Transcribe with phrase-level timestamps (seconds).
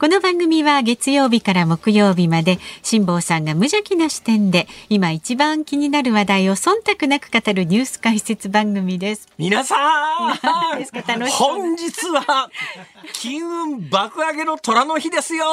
[0.00, 9.28] この番組は月曜日から木曜日まで辛坊さんが無邪気な視点で今一番気になる話題を忖度なく語るニュース解説番組です。
[9.36, 10.36] 皆さん
[11.28, 12.50] 本日は
[13.12, 15.44] 金運爆上げの虎の日ですよ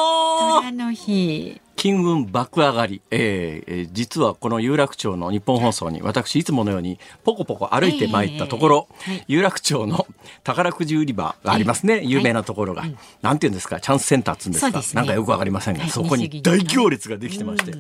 [0.62, 1.60] 虎の日。
[1.78, 10.06] 金運爆上がり、えーえー実はこの有楽町の日本放送に私いつものようにポコポコ歩いてまいったところ、ええはい有楽町の
[10.44, 12.84] 宝くじ売り場がありますね、有名なところが、
[13.22, 13.80] なんていうんですか？
[13.80, 14.80] チャンスセンターっつうんですか？
[14.80, 14.86] ね。
[14.94, 17.74] なんかよくわかりませんが、はいそこに大行列ができてまして、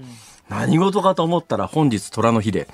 [0.50, 2.68] 何事かと思ったら本日虎の日で、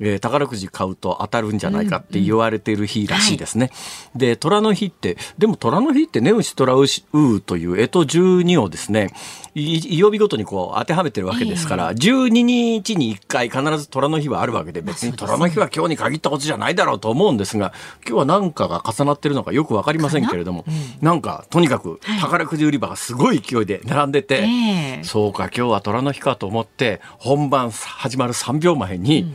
[0.00, 3.70] えー宝くじ買うと当たるんじゃないかって言われている日らしいですね。
[4.14, 17.72] で、虎の日って、でも虎の日ってネウシトラウシウーという干支12をですね、いい曜日ごとにこう当てはめてるわけですから、12日に1回必ず虎の日はあるわけで、別に虎の日は今日に限ったことじゃないだろうと思うんですが、
[18.06, 20.64] 今日は何かが重なってるのかよくわかりませんけれども、
[21.02, 21.12] な？
[21.12, 21.18] ん。
[21.20, 25.04] かとにかく宝くじ売り場がすごい勢いで並んでて、ええ。
[25.04, 29.34] そうか今日は虎の日かと思って本番始まる3秒前に、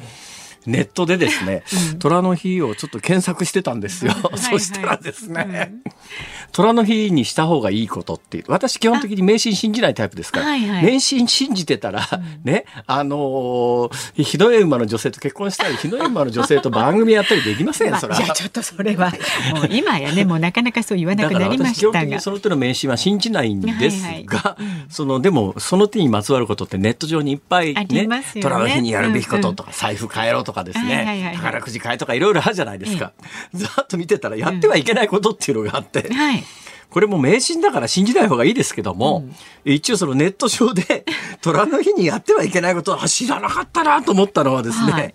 [0.66, 1.64] ネットでですね、
[2.00, 4.14] 虎の日をちょっと検索してたんですよ。
[4.34, 5.74] いそしたらですね、
[6.52, 10.84] 虎の日にした方がいいことって私基本的に迷信信じないタイプですから、はいはい。
[10.84, 12.08] 迷信信じてたら、
[12.44, 18.22] ね、あのー、日の絵馬の女性と結婚したり、日の絵馬の女性と番組やったりできません、まあそれは。
[18.22, 19.12] いやちょっとそれは
[19.56, 22.22] もう今やね もうなかなかそう言わなくなりま私基本的にしたが。
[22.22, 24.58] その手の迷信は信じないんですが、はいは
[24.90, 28.08] そのでもその手にまつわることってネット上にいっぱいね
[28.42, 33.14] 虎の日にやるべきこととか、財布変えろとかですね、宝くじ変えとかいろいろあるじゃないですか、
[33.54, 36.44] ざっと見てたらやってはいけないことっていうのがあって、はい。
[36.90, 39.26] これも迷信だから信じない方がいいですけども、
[39.66, 41.06] 一応そのネット上で
[41.42, 45.14] 虎の日にやってはいけないことは知らなかったなと思ったのはですね、はい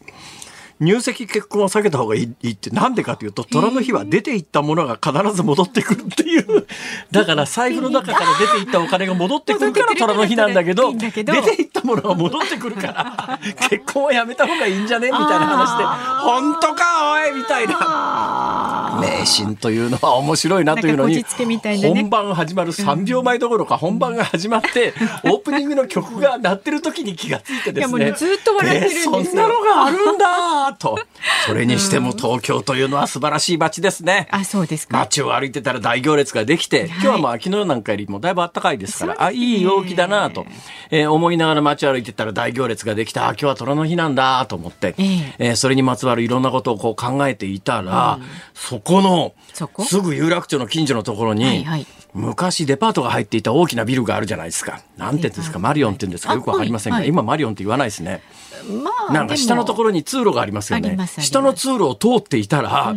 [0.81, 6.67] 入籍結婚は避けた方がいいいいってなんでかというと虎の日は出ていったものが必ず戻ってくるっていう。
[7.11, 13.39] だから財布の中から出ていったお金が戻ってくるから虎の日なんだけど出ていったものが戻ってくるから
[13.69, 15.85] 結婚はやめた方がいいんじゃねみたいな話で
[16.25, 18.99] 本当かおいみたいな。
[19.01, 24.95] 迷信というのは面白いなというのに本番始まる3秒前どころか本番が始まって
[25.25, 28.13] オープニングの曲が鳴ってる時に気がついてですね。
[28.13, 29.21] ずっと笑ってるんですよ。
[29.21, 30.99] えそんなのがあるんだと。
[31.47, 34.29] それにしても東京というのは素晴らしい街ですね。
[34.31, 34.99] あそうですか。
[34.99, 40.47] 街を歩いてたら大行列ができて、今日はまあ昨日なんかよりもだいぶ暖かいですから、あ、いい陽気だなと、
[40.91, 45.35] えー思いながら街を歩いてたら大行列ができて、あ、今日は虎の日なんだと思って、ええ。
[45.39, 48.19] えーそれにまつわるいろんなことをこう考えていたら、
[48.55, 49.85] そこの、そこ？
[49.85, 51.87] すぐ有楽町の近所のところに、はいはい。
[52.15, 54.81] 昔デパートが入っていた大きなビルがあるじゃないですか。
[54.97, 57.09] なんて言うんですか、マリオンって言うんですか、よくわかりませんが、はいはい。
[57.11, 58.23] 今マリオンって言わないですね。
[58.65, 60.97] まあなんか下のところに通路がありますよね。
[61.21, 62.95] 下の通路を通っていたら、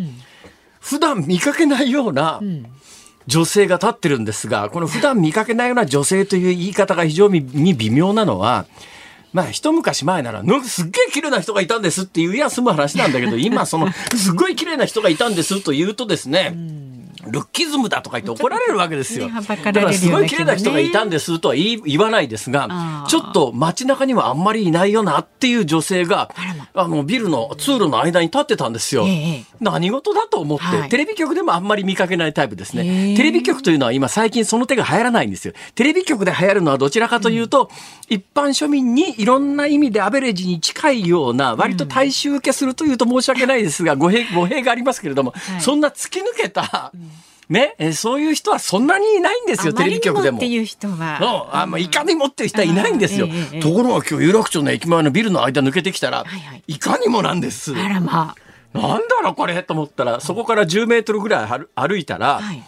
[0.80, 2.42] 普段見かけないような
[3.28, 7.42] 女性が立ってるんですが、この普段見かけないような女性という言い方が非常に
[7.74, 8.66] 微妙なのは、
[9.34, 16.56] まあ、一昔前なら、なんかすっげえ綺麗な人がいたんですって言いや済む話なんだけど、 今、その、すごい綺麗な人がいたんですと言うとですね、
[17.28, 19.30] ルッキズムだとか言って怒られるわけですよ。
[19.30, 26.30] だからすごい綺麗な人がいたんですとは言わないですがちょっと街中にはあんまりいないよなっていう女性が、
[26.74, 29.06] あの、ビルの通路の間に立ってたんですよ。
[29.08, 33.14] ええ何事だと思って、はいテレビ局でもあんまり見かけないタイプですへね。
[33.14, 35.54] えテレビ局というのは今最近その手が流行らないんですよ。
[35.76, 37.70] テレビ局で流行るのはどちらかというと、
[38.10, 46.92] 一般庶民にいろんな意味でアベレージに近いような、割と大衆受けするというと申し訳ないですが、語弊、 語弊がありますけれども、はいそんな突き抜けた、
[47.48, 50.62] ね、えそういう人はそんなにいないんですよ、テレビ局でもあまりにって。
[50.62, 51.18] いう人は。
[51.20, 53.28] そうあまあ、いかにもっていう人はいないんですよ。
[53.30, 57.76] ええええところが今日有楽町の駅前のビルの間抜けてきたら、はいはいいかにもなんです。
[57.76, 58.36] あらま
[58.74, 62.42] なんだろうこれと思ったら、そこから10メートルぐらい歩歩いたら、あ。
[62.42, 62.64] はい。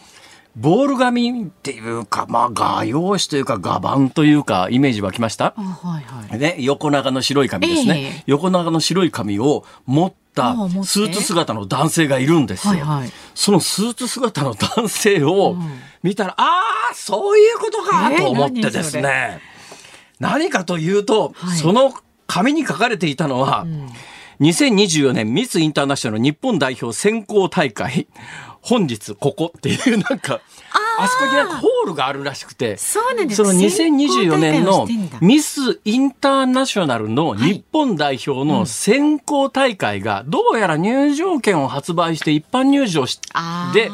[0.56, 5.56] ボール紙っていうか、まあ、画用紙というか、画板というか、イメージ湧きました？
[5.58, 6.40] あはいはい。
[6.40, 8.02] ね、横長の白い紙ですね。
[8.02, 8.24] ええ。
[8.28, 10.54] 横長の白い紙を持った
[10.84, 12.74] スーツ姿の男性がいるんですよ。
[12.74, 13.10] はいはい。
[13.34, 15.58] そのスーツ姿の男性を
[16.04, 16.62] 見たら、あ
[16.92, 19.40] あ、そういうことかえと思ってですね。
[20.20, 21.58] 何かというと、はい。
[21.58, 21.94] その
[22.28, 23.66] 紙に書かれていたのは、
[24.40, 28.08] 2024年ミスインターナショナル日本代表選考大会、
[28.64, 30.40] 本日ここっていうなんか、
[30.98, 33.44] あそこになんかホールがあるらしくて、そうなんです。
[33.44, 34.88] その2024年の
[35.20, 43.20] ミス・インターナショナルの日本代表の選考大会がどうやら入場券を発売して一般入場し
[43.74, 43.90] で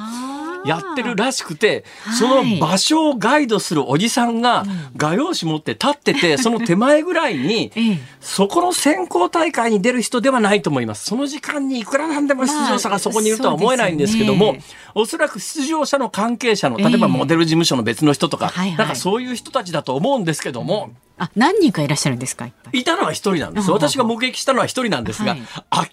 [0.66, 2.16] やってるらしくて、はい。
[2.16, 4.66] その場所をガイドするおじさんが
[4.96, 11.06] 画用紙持って立ってて、 その手前ぐらいにええ、そこの選考大会に出る人ではないと思います。
[11.06, 14.56] その時間にいくらなんでも出場者がそこにいるとは思えないんですけども、
[14.96, 18.78] おそらく出場者の関係者の、例えばモデル事務所の別の人とか、はいはい。
[18.78, 23.70] なんかそういう人たちだと思うんですけども、あ、何人かいらっしゃるんですかいたのは一人なんです。
[23.70, 25.42] 私が目撃したのは一人なんですが、はい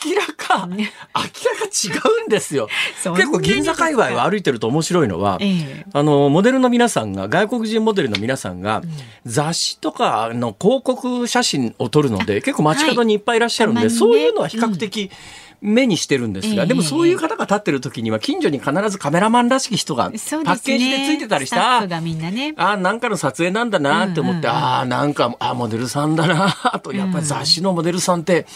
[0.07, 0.89] 明らか、明らか
[1.67, 2.69] 違う んですよ。
[3.17, 5.87] 結構銀座界隈を歩いてると面白いのは、ええ。
[5.93, 8.83] あの、モデルの皆さんが、外国人モデルの皆さんが、
[9.25, 13.99] 雑誌とかの広告写真を撮るので、結構街角にいっぱいいらっしゃるんで、たまにね。
[13.99, 15.11] そういうのは比較的、
[15.67, 20.65] 目にしてるんですが、ええでもそういう方が立ってる時には近所に必ずカメラマンらしき人がパッ。
[20.65, 22.55] ケージでついてたりしたスタッフがみんなね。
[22.57, 28.47] ああ、なんかの撮影なんだなって思って、うんうんうんああ、なんか、あモデルさんだなと、やっぱり雑誌のモデルさんって、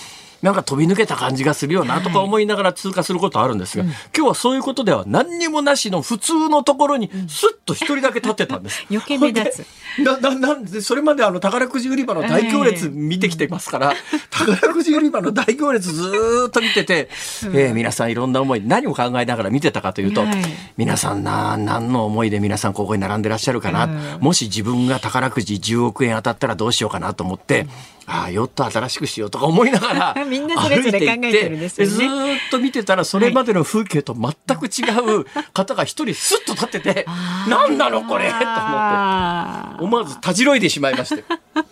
[0.43, 8.87] なんか飛び抜けた感じがするよなとか思いながら通過することあるんですが、今日はそういうことでは何にもなしの普通のところにスッと一人だけ立ってたんです。
[8.91, 10.03] 余計目立つ。
[10.03, 13.93] な、な、なんで、それまであの宝くじ売り場の大行列見てきてますから、
[14.31, 17.09] 宝くじ売り場の大行列ずーっと見てて、
[17.53, 20.37] えー皆さんいろんな思い、何を考えながら見てたかというと、はい。
[20.77, 24.19] 皆さんな、何の思いで皆さんここに並んでらっしゃるかな、うん。
[24.21, 27.67] もし自分が宝くじ10億円当たったらどうしようかなと思って、
[28.07, 37.07] ああ、ヨット新しくしようとか思いながら、 みんなそれぞれ考えてるんですよねずーっと見てたら、それまでの風景と全く違う 方が一人スッと立ってて、
[37.49, 39.85] 何なのこれと思って。
[39.85, 41.25] 思わずたじろいでしまいまして。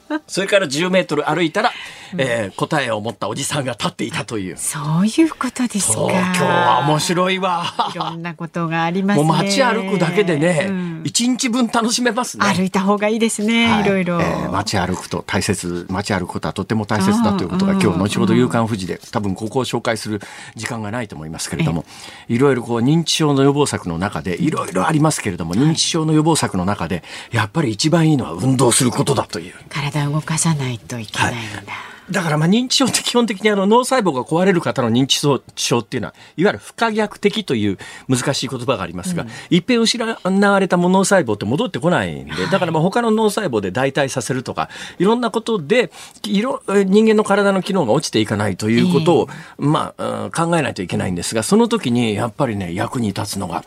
[0.26, 1.72] それから10メートル歩いたら、
[2.16, 4.56] えー答えを持ったおじさんが立っていたという。
[4.56, 6.02] そういうことですか。
[6.02, 7.92] 今日は面白いわ。
[7.94, 9.24] いろんなことがありますね。
[9.24, 12.44] もう街歩くだけでうねん、一、日分楽しめますね。
[12.46, 14.20] 歩いた方がいいですね。、はいろいろ。
[14.20, 20.20] えー街歩くと大切街歩くことはとても大切だということが今日後ほど「夕刊富士」で多分ここを紹介する
[20.56, 21.84] 時間がないと思いますけれども
[22.28, 29.54] いろいろこう認知症の予防策の中でいろいろありますけれども認知症の予防策の中でやっぱり一番いいのは運動することだという。
[29.68, 31.36] 体を動かさないといけないん
[31.66, 31.72] だ。
[32.10, 37.78] だからまあ認知症って基本的にあの脳細胞が壊れる方の認知症っていうのは、いわゆる不可逆的という
[38.08, 45.90] 難しい言葉がありますが、一遍失われた脳細胞って戻ってこないんで、だからまあ他の脳細胞で代替させるとか、いろんなことで、
[46.24, 49.28] いろ人間の体の機能が落ちていかないということを、
[49.58, 53.64] まあ、うん考えないといけないんですが、その時にやっぱりね、役に立つのが、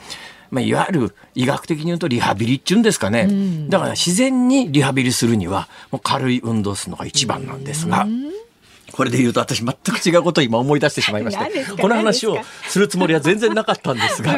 [0.52, 3.28] まあ、いわゆる医学的に言うとリハビリっていうんですかね。
[3.70, 8.06] だから自然にリハビリするには、もう軽い運動するのが一番なんですが、
[8.92, 12.38] これで言うと私全く違うことを今思い出してしまいまして、 この話を
[12.68, 14.38] するつもりは全然なかったんですが、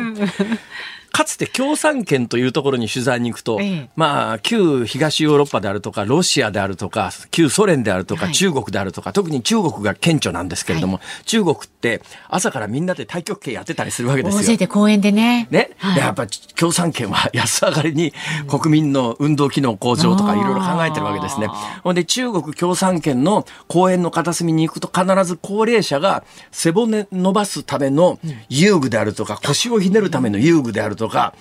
[1.13, 3.89] かつて共産圏というところに取材に行くと、ええ。
[3.95, 8.33] まあ、旧東ヨーロッパであるとか、ロシアであるとか、旧ソ連であるとか、はい。
[8.33, 14.41] 中国であるとか、特に中国が顕著なんですけれども、中国って朝からみんなで太極拳やってたりするわけですよ。
[14.41, 14.57] 大勢。
[14.57, 15.47] で公園でね。
[15.51, 16.25] ね、やっぱ
[16.55, 18.11] 共産圏は安上がりに
[18.47, 21.47] 国民の運動機能向上とかいろいろ考えてるわけですね。
[21.83, 28.19] ほんで中国共産圏の公園の片隅に行くと必ず高齢者が背骨伸ばすための
[28.49, 31.33] 遊具であるとか腰をひねるための遊具であるとかあ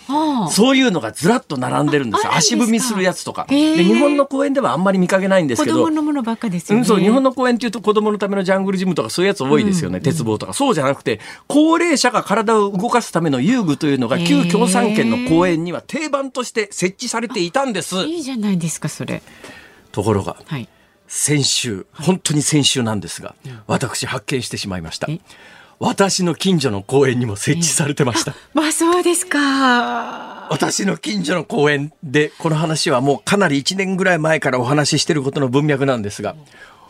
[0.46, 3.46] あそういうのがずらっと並んでるんですよ足踏みするやつとか。
[3.48, 6.80] で日本の公園ではあんまり見かけないんです子けど供のものばっかですよね。
[6.80, 10.00] うん、そう、日本の公園っていうと子供のためのジャングルジムとかそういうやつ多いですよね。
[10.00, 10.52] 鉄棒とか。
[10.52, 17.96] そうじゃなくて、高齢者が体を動かすための遊具というのが旧共産圏の公園には定番として設置されていたんです。
[18.04, 19.22] いいじゃないですか、それ。
[19.92, 20.68] ところが、はい。
[21.06, 23.34] 先週、本当に先週なんですが、
[23.66, 25.20] 私発見してしまいましたえ？
[25.82, 28.36] 私の近所の公園にも設置されてました。
[28.54, 30.46] まあ、そうですか。
[30.48, 36.36] 私の近所の公園で、この話はもうかなり1年ぐらい前からお話ししてることの文脈なんですが、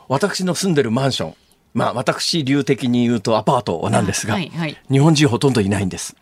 [0.09, 1.35] 私の住んでるマンション、
[1.75, 4.77] まあ私流的に言うとアパートなんですが、はいはい。
[4.91, 6.17] 日本人ほとんどいないんです。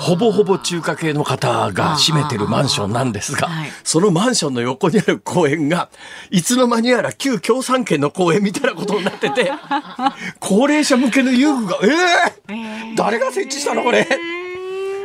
[0.00, 5.88] ほぼほぼ中華系の方が占めてるマンションなんですがはい、そのマンションの横にある公園が、
[6.30, 9.52] いつの間にやら旧共産圏の公園みたいなことになってて、
[10.40, 11.86] 高齢者向けの遊具が、え
[12.52, 12.54] え
[12.92, 14.06] え誰が設置したのこれ？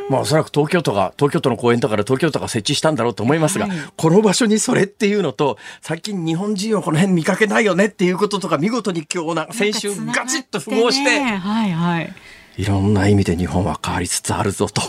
[0.08, 12.14] まあおそらく東京都が、東京都の公園だから東京都が設置したんだろうと思いますが、はいこの場所にそれっていうのと、最近日本人をこの辺見かけないよねっていうこととか見事に今日な、先週ガチッと符合して、ねはいはい。
[12.56, 14.82] いろんな意味で日本は変わりつつあるぞと。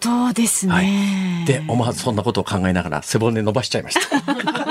[0.00, 0.72] そうですね。
[0.72, 1.44] はい。
[1.46, 4.22] で、思わずそんなことを考えながら背骨伸ばしちゃいました。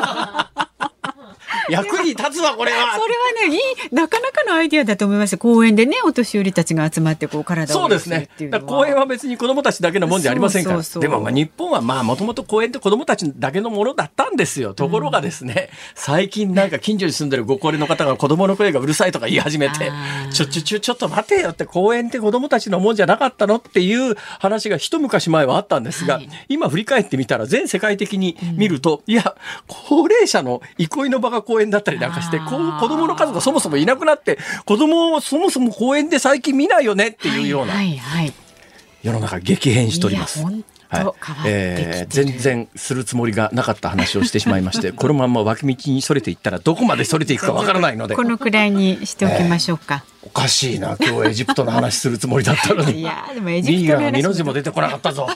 [1.70, 2.94] 役に立つわこれは。
[3.00, 5.38] それはねいいなかなかのアイディアだと思います。
[5.38, 8.30] 公園でねお年寄りたちが集まってこう体をそうですね。
[8.66, 10.82] 公園は別に子供たちだけのもんじゃありませんから。
[11.00, 14.74] でもまあ日本はまあもともと公園って子供たちだけのものだったんですよ。
[14.74, 19.92] ところがですね、うん、最近なんか近所に住んでるご高齢の方が子供の声がうるさいとか言い始めて
[20.32, 29.36] ちょちょちょちょっと待てよって公園って子供たちのもんじゃなかったのっていう話が一昔前はあったんですが、はい、今振り返ってみたら全世界的に見ると、うん、いや
[29.68, 37.74] 高齢者の憩いの場が公園だったりなんかしてこう子供の数がそもそもいなくなって子供をそもそも公園で最近見ないよねっていうような、
[39.04, 40.44] 世の中激変しております。
[40.88, 41.06] はい、
[41.48, 48.16] えー、全然するつもりがなかった話をしてしまいまして このまま脇道にそれていったらどこまでそれていくかわからないので。
[48.16, 50.96] このくらいにしておきましょうか、えー、おかしいな。
[51.00, 53.02] 今日エジプトの話するつもりだったのに。
[53.02, 55.28] いやでもエジプトの話の字も出てこなかったぞ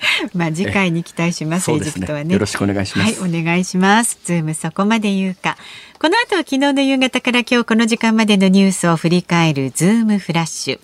[0.34, 1.70] まあ次回に期待します。
[1.70, 2.32] エジプトはね。
[2.32, 3.20] よろしくお願いします。
[3.20, 4.18] はい、お願いします。
[4.24, 5.56] ズームそこまで言うか。
[5.98, 10.80] この後は昨日の夕方から今日この時間までのニュースを振り返るズームフラッシュ。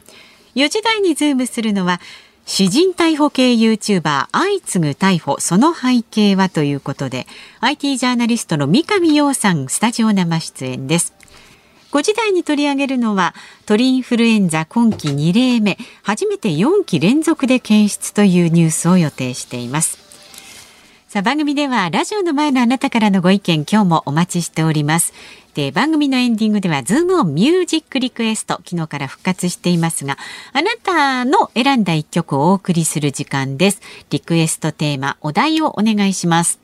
[0.54, 2.00] 4時台にズームするのは
[2.46, 7.26] 私人逮捕系 YouTuber 相次ぐ逮捕その背景はということで
[7.60, 11.15] IT ジャーナリストの三上洋さんスタジオ生出演です
[11.96, 13.34] 5時台に取り上げるのは
[13.64, 19.96] 鳥インフルエンザ今季2例目初めて4期連続で検出というニュースを予定しています。
[21.08, 25.14] さあ番組ではラジオの前のあなたからのご意見今日もお待ちしております。
[25.54, 30.18] で番組のエンディングではズームオンミュージックリクエスト昨日から復活していますが
[30.52, 33.80] あなたの選んだ一曲をお送りする時間です。
[34.10, 36.60] リクエストテーマお題をお願いします。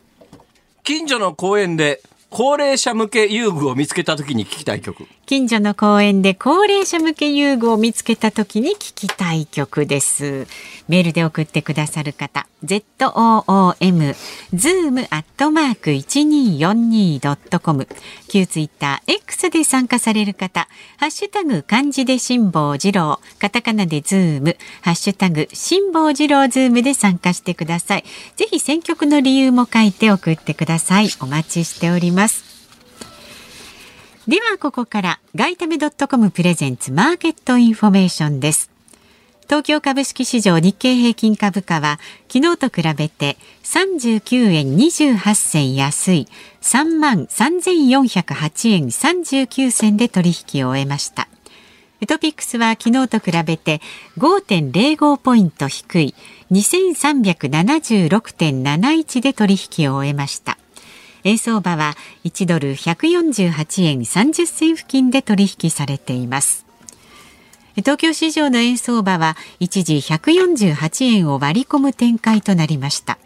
[0.84, 5.06] 近所の公園で高齢者向け遊具を見つけた時に聞きたい曲。
[5.26, 10.47] 近所の公園で高齢者向け遊具を見つけた時に聞きたい曲です。
[10.88, 14.14] メールで送ってくださる方 ZOOM
[14.52, 17.88] zoom アットマーク 1242.com
[18.29, 23.21] 旧ツイッター X で参加される方ハッシュタグ漢字で辛坊治郎。
[23.38, 24.57] カタカナでズーム。
[24.83, 28.05] ハッシュタグ辛坊治郎ズームで参加してください。
[28.37, 31.09] ぜひ選曲の理由も書いて送ってください。
[31.21, 32.51] お待ちしております。
[34.29, 38.71] ではここからガイタメドットコムプレゼンツマーケットインフォメーションです。
[39.47, 41.99] 東京株式市場日経平均株価は
[42.33, 46.29] 昨日と比べて39円28銭安い
[46.61, 51.26] 3万3408円39銭で取引を終えました。
[52.07, 53.81] トピックスは昨日と比べて
[54.19, 56.14] 5.05ポイント低い
[56.52, 60.59] 2376.71で取引を終えました。
[61.25, 66.67] 円相場は1ドル148円30銭付近で取引されています。
[67.76, 73.19] 東京市場の円相場は一時148円を割り込む展開となりました。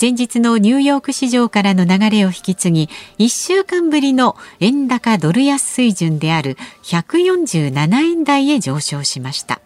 [0.00, 9.60] 前日のニューヨーク市場からの流れを引き継ぎ1週間ぶりの円高ドル安水準である147円台へ上昇しました。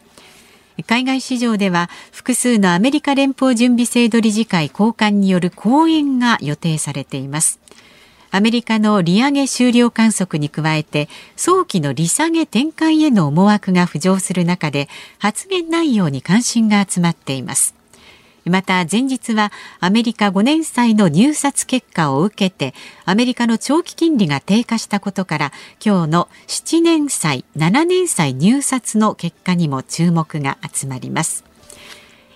[0.82, 7.60] 海外市場では複数のアメリカ連邦準備制度理事会高官による講演が予定されています。
[8.32, 14.88] アメリカの利上げ終了観測に加えて早期の利下げ転換への思惑が浮上する中で
[15.20, 17.76] 発言内容に関心が集まっています。
[18.50, 22.74] また前日はアメリカ5年債の入札結果を受けて
[23.04, 25.52] アメリカの長期金利が低下したことから
[25.84, 31.44] 今日の7年債7年債入札の結果にも注目が集まります。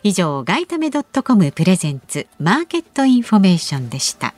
[0.03, 4.35] 以上ガイタメドットコムプレゼンツマーケットインフォメーションでした。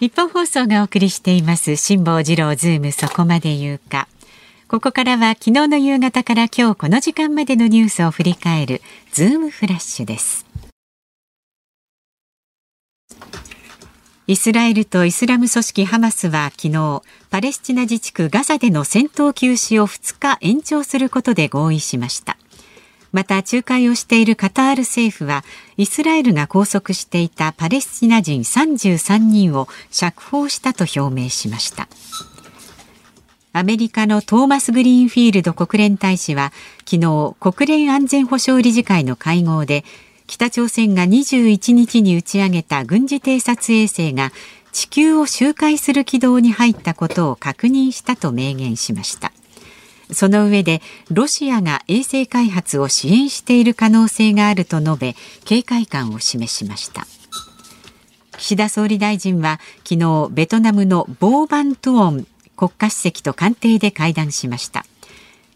[0.00, 4.06] ニッポン放送がお送りしています辛坊治郎ズームそこまで言うか。
[4.68, 8.82] ここからは昨日の夕方から今日この時間までのニュースを振り返る
[9.12, 10.44] ズームフラッシュです。
[14.26, 22.36] イスラエルとイスラム組織ハマスは昨日パレスチナ自治区ガザでの戦闘休止を2日延長することで合意しました。
[23.10, 25.44] また仲介をしているカタール政府は
[25.78, 31.88] イスラエルが拘束していたパレスチナ人33人を釈放したと表明しました。
[33.52, 36.52] アメリカのトーマス・グリーンフィールド国連大使は
[36.88, 39.84] 昨日国連安全保障理事会の会合で
[40.26, 44.32] 北朝鮮が21日に打ち上げた軍事偵察衛星が
[44.72, 49.32] 地球を周回する軌道に入ったことを確認したと明言しました。
[50.12, 57.06] その上でロシアが衛星開発を支援している可能性があると述べ警戒感を示しました。
[58.36, 62.26] 岸田総理大臣は昨日ベトナムのボーバントゥオン
[62.58, 64.84] 国家主席と官邸で会談しました。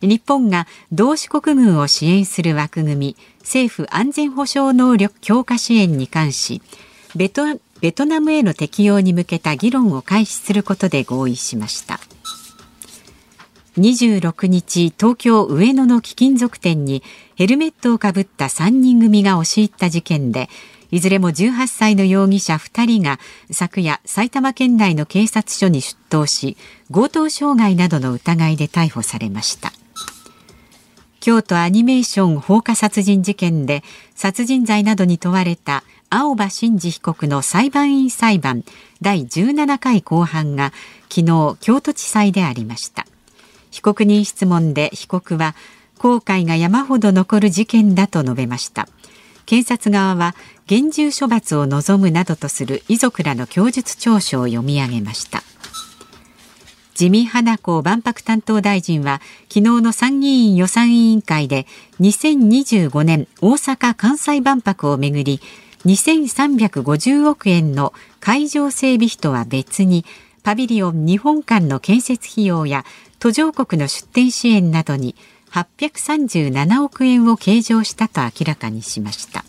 [0.01, 6.61] 日本が同志国軍を支援する枠組み政府安全保障能力強化支援に関し
[7.15, 7.43] ベト
[7.81, 12.01] ベトナムへの適用に向けた議論を開始することで合意しました。
[13.79, 17.03] 26日東京上野の貴金属店に
[17.37, 20.49] ヘルメットをかぶった3人組が押し入った事件で
[20.93, 23.19] いずれも18歳の容疑者2人が
[23.51, 26.59] 昨夜埼玉県内の警察署に出頭し
[26.93, 29.73] 強盗傷害などの疑いで逮捕されました。
[31.21, 33.83] 京都アニメーション放火殺人事件で
[34.15, 38.63] 殺人罪などに問われた青葉真司被告の裁判員裁判
[39.01, 40.73] 第17回公判が
[41.09, 43.07] 昨日京都地裁でありました。
[43.71, 45.55] 被告人質問で被告は
[45.99, 48.89] 後悔が山ほど残る事件だと述べました。
[49.47, 50.35] 検察側は
[50.67, 55.43] 厳重処罰を望むなどとする遺族らの供述調書を読み上げました。
[56.99, 61.67] 自民花子万博担当大臣は昨日の参議院予算委員会で
[62.01, 65.41] 2025年大阪・関西万博をめぐり
[65.87, 70.05] 2350億円の会場整備費とは別に
[70.43, 72.85] パビリオン日本館の建設費用や
[73.19, 75.17] 途上国の出展支援などに
[75.53, 79.45] 837億円を計上したと明らかにしました。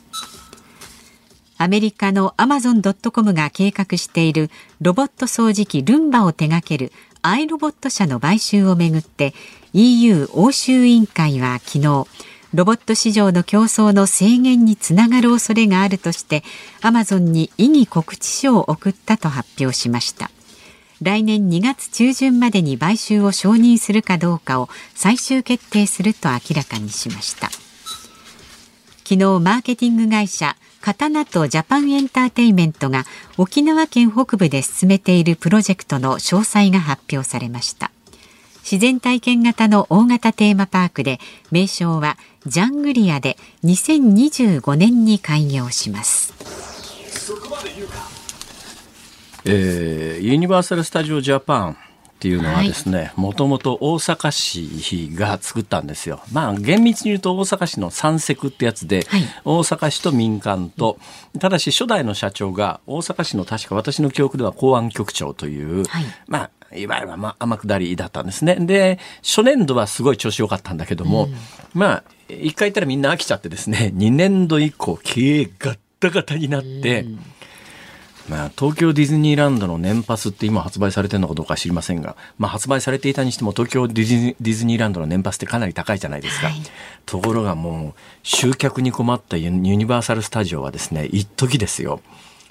[1.58, 4.50] アメリカのアマゾン・ドット・コムが計画している
[4.82, 6.92] ロボット掃除機ルンバを手掛ける
[7.22, 9.34] アイロボット社の買収をめぐって
[9.72, 12.06] EU 欧州委員会は昨日
[12.54, 16.44] ロボット市場の競争の制限につながる恐れがあるとして
[16.82, 20.30] アマゾンに異議告知書を送ったと発表しました。
[21.04, 27.50] 来年2月中旬までに買収を承認するかどうかを最終決定すると明らかにしました。
[29.04, 33.04] 昨日マーケティング会社刀とジャパンエンターテイメントが
[33.38, 37.92] 沖縄県北部で進めているプロジェクトの詳細が発表されました。
[38.64, 41.20] 自然体験型の大型テーマパークで
[41.52, 46.34] 名称はジャングリアで2025年に開業します。
[49.46, 51.76] えー、ユニバーサル・スタジオ・ジャパンっ
[52.24, 56.22] ていうのはですねもともと大阪市が作ったんですよ。
[56.32, 60.98] まあ厳密に言うと大阪市の三セクってやつで、はい、大阪市と民間と
[61.40, 68.56] ただし初代の社長が大阪市の確か私の記憶では公安局長という、はい、まあいわゆる、まあ、天下りだったんですね。
[68.56, 71.36] で、初年度はすごい調子良かったんだけども、うん、
[71.74, 77.20] まあ、一回行ったらみんな飽きちゃってですね、2年度以降経営ガッタガタになって、うん
[78.30, 86.56] まあ、東京ディズニーランドの年パスって今発売されてるのかどうか知りませんが、まあ、発売されていたにしても東京ディズニーランドの年パスってかなり高いじゃないですか、はい、
[87.06, 92.02] ところがもう集客に困ったユニバーサル・スタジオはですね一時ですよ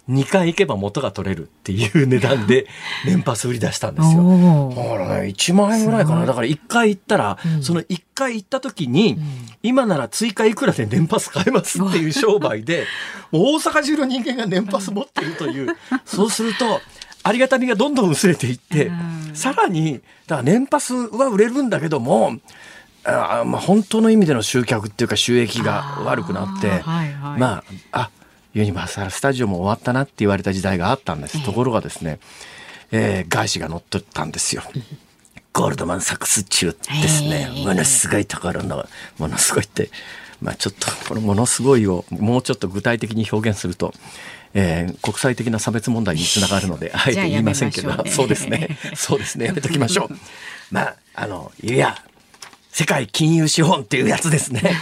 [0.09, 2.67] 2回行けば元が取れるっていう値段で
[3.05, 4.73] 年パス売り出したんですよ。
[4.75, 6.27] だからね、1万円ぐらいかな。
[6.27, 9.23] だから1回行ったら、うん、その1回行った時に、うん、
[9.63, 12.87] 今なら追加いくらで年パス買えますっていう商売で、
[13.31, 16.81] 大阪中の人間が年パス持ってるという、そうすると、
[17.23, 18.91] ありがたみがどんどん薄れていって、
[19.35, 22.39] さらに、だから年パスは売れるんだけども、
[23.05, 28.11] あまあ、本当の意味での集客っていうか収益が悪くなって、はいはい、まあ、あ、
[28.55, 31.43] ユニバーサル・スタジオも終わったなって言われた時代があったんです。
[31.45, 32.19] ところがですね、
[32.91, 34.63] えー、外資が乗っ取ったんですよ。
[35.53, 38.89] ゴールドマン・サックス中ですね、ものすごいところの
[39.19, 39.91] ものすごいって、
[40.41, 43.93] まあ、ちょっとこのものすごいをもうちょっと具体的に表現すると、
[44.55, 50.17] えー、国際的な差別問題につながるので あえて言いませんけど、 ね、そうですねそうですねやめときましょう。
[50.71, 52.03] まああのいや
[52.71, 54.75] 世界金融資本っていうやつですね。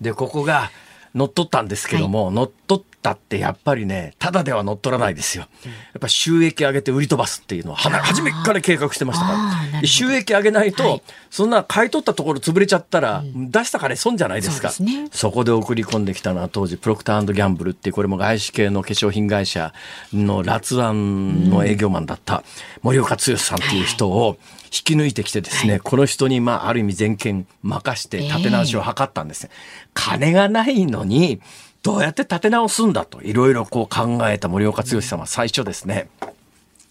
[0.00, 0.70] でここが
[1.14, 5.46] 乗っ取ったんですけども、はい、乗っ取ったってやっぱりね、ただでは乗っ取らないですよ。
[5.64, 9.32] やっぱ収益上げて売り飛ばすっていうのは、初めから計画してましたか
[9.72, 9.86] ら。
[9.86, 14.68] 収益上げないと、はい、そんな買い取ったところ潰れちゃったら、出した金損じゃないですか。
[14.70, 19.72] そすね、そこで送り込んできたのは当時、プロクターギャンブルっていう、これも外資系の化粧品会社
[20.12, 22.42] の辣腕の営業マンだった
[22.82, 29.50] 森岡剛さんっていう人を、引き抜いてきてですね、はい、この人に、まあ、ある意味全権任して立て直しを図ったんです、えー、
[29.94, 31.40] 金がないのに、
[31.82, 36.08] どうやって立て直すんだと、いろいろこう考えた森岡剛さんは最初ですね、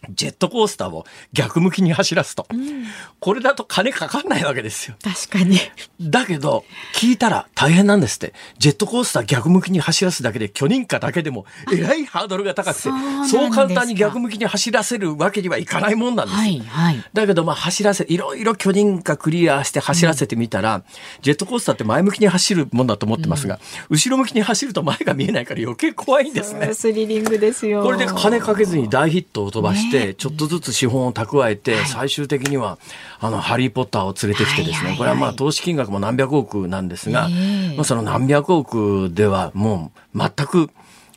[0.09, 2.85] ジェットコースターを逆向きに走らすと、うん、
[3.19, 4.95] これだと金かかんないわけですよ。
[5.03, 5.59] 確かに。
[6.01, 6.63] だけど、
[6.95, 8.33] 聞いたら大変なんですって。
[8.57, 12.89] ジェットコースター逆向きに走らすだけで、許認可だけでも、えらいハードルが高くて、
[13.29, 16.37] そう簡単に逆向きに走らせるわけにはいかないもんなんです。
[16.37, 20.83] はいはい、だけど、まあ、走らせ、いろいろ許認可クリアして走らせてみたら、うん、
[21.21, 26.73] ジェットコースターって前向きに走るもんだと思ってますが、うん、後ろ向きに走ると前が見えないから余計怖いんですね。
[26.73, 27.83] スリリングですよ。
[27.83, 32.77] これで金かけずに大ヒットを飛ばして、ね、ちょっとずつ資本を蓄えて、最終的には、
[33.19, 37.29] あの、ハリー・ポッターを連れてきてですね、これはまあ、投資金額も何百億なんですが、
[37.75, 40.69] まあ、その何百億ではもう全く、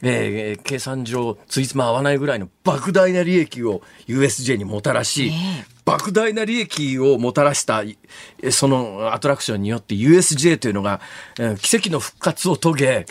[0.03, 7.83] えー計算上ついつま合わないぐらいの莫大な利益を USJ にもたらし、え莫大な利益をもたらした
[8.43, 11.01] えそのアトラクションによって USJ というのが、
[11.39, 13.07] えー奇跡の復活を遂げ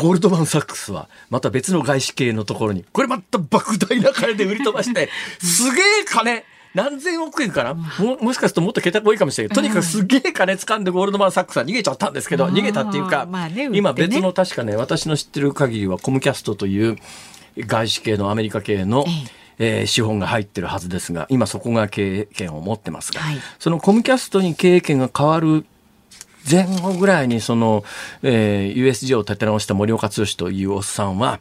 [0.00, 2.84] ゴールドマン・サックスはまた別の外資系のところに。
[2.92, 5.08] これまた莫大な金で売り飛ばして
[5.40, 6.44] すげえ金。
[6.72, 7.74] 何千億円かな？
[7.74, 9.54] ももしかするともっと桁が多いかもしれない。
[9.54, 13.76] とにかくすげえ金掴んでゴールドマン・サックスは逃げちゃったんですけどうん逃げたっていうか、まあねね。
[13.76, 16.96] 今別の確かね私の知ってる限りはコムキャストという
[17.58, 19.04] 外資系のアメリカ系の、
[19.58, 23.36] えー資本が入ってるはずですが今そこが経営権を持ってますが、はい。
[23.58, 25.66] そのコムキャストに経営権が変わる
[26.48, 27.84] 前後ぐらいにその、
[28.22, 31.40] えー USJ を立て直した森岡剛というおっさんは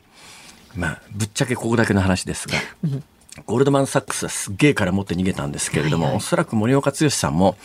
[0.76, 2.56] まあぶっちゃけここだけの話ですが。
[3.46, 6.18] ゴールドマン・サックスはすっげえから持って逃げたんですけれども、はいはい。
[6.18, 7.56] おそらく森岡剛さんも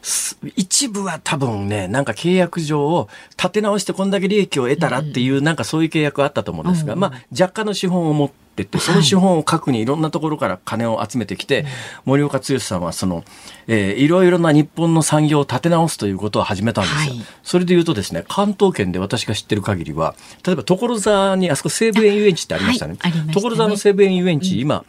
[0.00, 11.66] す一部は多分ねなんか契約上を立て直してこんだけ利益を得たらっていう、なんかそういう契約があったと思うんですが、まあ若干の資本を持っててその資本を核にいろんなところから金を集めてきて、
[12.04, 13.24] 森岡剛さんはその、
[13.66, 17.14] えーいろいろな日本の産業を立て直すということを始めたんですよ。
[17.14, 17.24] はい。
[17.42, 20.14] それで言うとですね関東圏で私が知ってる限りは
[20.46, 22.96] 例えば所沢にあそこ西武園遊園地ってありましたね。
[22.98, 23.32] はいたね。
[23.32, 24.84] 所沢の西武園遊園地、今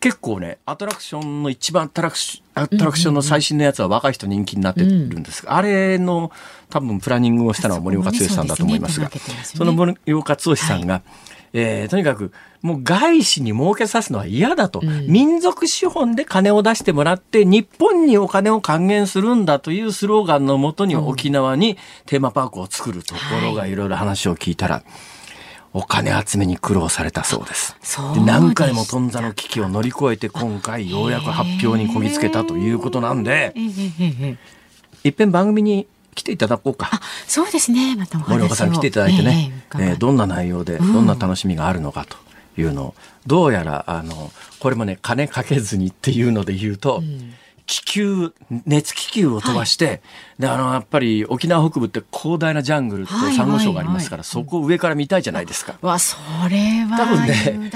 [0.00, 6.30] 結構ねアトラクションの一番アトラクシアトラクションの最新のやつは若い人人気になってるんですが、あれの
[6.70, 9.10] 多分プランニングをしたのは森岡剛さんだと思いますが
[9.42, 11.02] その森岡剛さんが、
[11.56, 23.74] えーとにかくもう外資に儲けさすのは嫌だと、民族資本で金を出してもらって日本にお金を還元するんだというスローガンのもとに沖縄にテーマパークを作るところがい。
[23.74, 24.82] ろいろ話を聞いたら、
[25.72, 27.76] お金集めに苦労されたそうです。
[28.14, 33.52] で何回も頓挫の危機を乗り越えて今回ようやく発表にこぎつけたということなんで
[35.02, 37.00] いっぺん番組に来ていただこうか。
[37.26, 37.96] そうですね。
[37.96, 42.16] また森岡さん来ていただいてね、えええええーどんな内容でどんな楽しみがあるのかと
[42.60, 42.94] いうのを、
[43.26, 47.02] どうやらあのこれもね金かけずにっていうので言うと、
[47.66, 48.32] 気球
[48.66, 50.02] 熱気球を飛ばして、
[50.38, 55.78] であのやっぱり沖縄北部って広大なジャングルとはいサンゴ礁がありますから、はいそこを上から見たいじゃないですか。
[55.80, 56.16] わそ
[56.50, 57.70] れは多分ね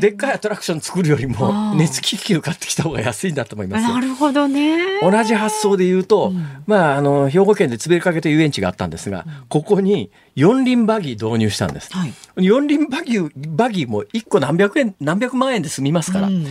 [0.00, 3.88] でっかいアトラクション作るよりあもー熱気球買ってきた方が安いんだと思います。
[3.88, 4.00] よな。
[4.00, 5.00] るほどね。
[5.00, 6.32] 同じ発想で言うと、
[6.66, 11.92] まあ、あの兵庫県で潰れかけた遊園地があったんですが、ここに四輪バギー導入したんです。
[11.92, 12.12] はい。
[12.36, 16.46] 四輪バギーバギーも1個何百円何百万円で済みますから、うん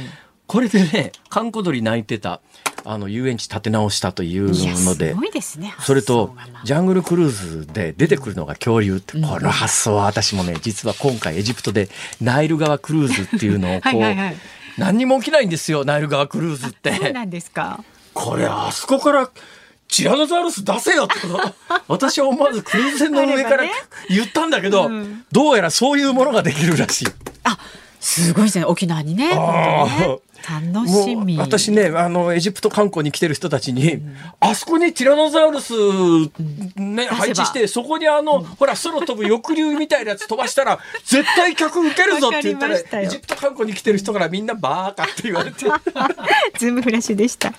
[0.51, 2.41] これでね閑古鳥泣いてた
[2.83, 6.35] あの遊園地建て直したというのでですねそれと
[6.65, 11.87] ジャングルクルーズで出てくるのが恐竜って、この発想は私もね実は今回エジプトで
[12.19, 14.37] ナイル川クルーズっていうのをこう はいはいはい。
[14.77, 16.95] 何にも起きないんですよナイル川クルーズって。
[16.95, 17.81] そうなんですか。
[18.13, 21.55] これあそこからティラノザウルス出せよってこと。
[21.87, 23.63] 私は思わずクルーズ船の上から
[24.09, 25.23] 言ったんだけど、うん。
[25.31, 27.07] どうやらそういうものができるらしい。
[27.45, 27.57] あ
[28.01, 28.65] すごいですね。
[28.65, 30.17] 沖縄にねね
[30.49, 31.37] 楽しみ。
[31.37, 34.01] 私ねあのエジプト観光に来てる人たちに、
[34.39, 35.73] あそこにティラノザウルス、
[36.75, 45.65] ね、配置してそこにあの、ほら空飛ぶ翼竜みたいなやつ飛ばしたら絶対客受けるぞって言ったらエジプト観光に来てる人からみんなバーカって言われて。
[46.57, 47.53] ズームフラッシュでした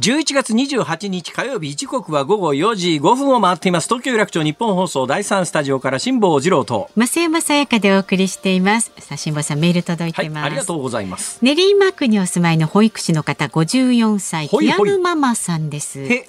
[0.00, 3.86] 11月28日火曜日時刻は午後4時5分を回っています。
[3.86, 6.88] 東京有楽町日本放送第3スタジオから辛坊治郎と。
[6.96, 8.92] 増山さやかでお送りしています。
[8.98, 11.38] さあ辛坊さんメール届いはいてます、ありがとうございます。
[11.42, 14.98] 練馬区にお住まいの保育士の方54歳ほいほい。
[14.98, 16.02] ママさんです。
[16.02, 16.26] へ。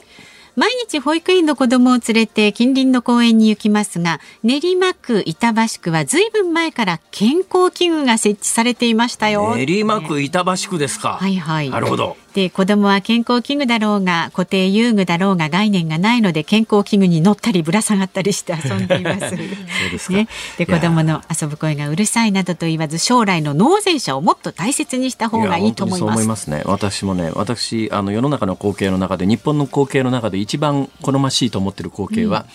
[0.57, 9.55] 毎日保育園の子供を連れて近隣の公園に行きますが練馬区板橋区はずいぶん前から健康器具が設置されていましたよ。
[9.55, 11.13] 練馬区板橋区ですか。
[11.13, 11.69] はいはい。
[11.69, 12.17] なるほど。
[12.33, 19.29] で子供は健康器具だろうが固定遊具だろうが概念がないので健康器具に乗ったりぶら下がったりして遊んでいます。
[19.29, 19.37] そう
[19.91, 26.17] ですかね、で子供の遊ぶ声がうるさいなどと言わず将来の納税者をもっと大切にした方がいいと思いやます。
[26.17, 26.61] 本当にそう思いますね。
[26.65, 32.45] 私もね、私あの世の中の光景の中で日本の光景の中で一番好ましいと思ってる光景は。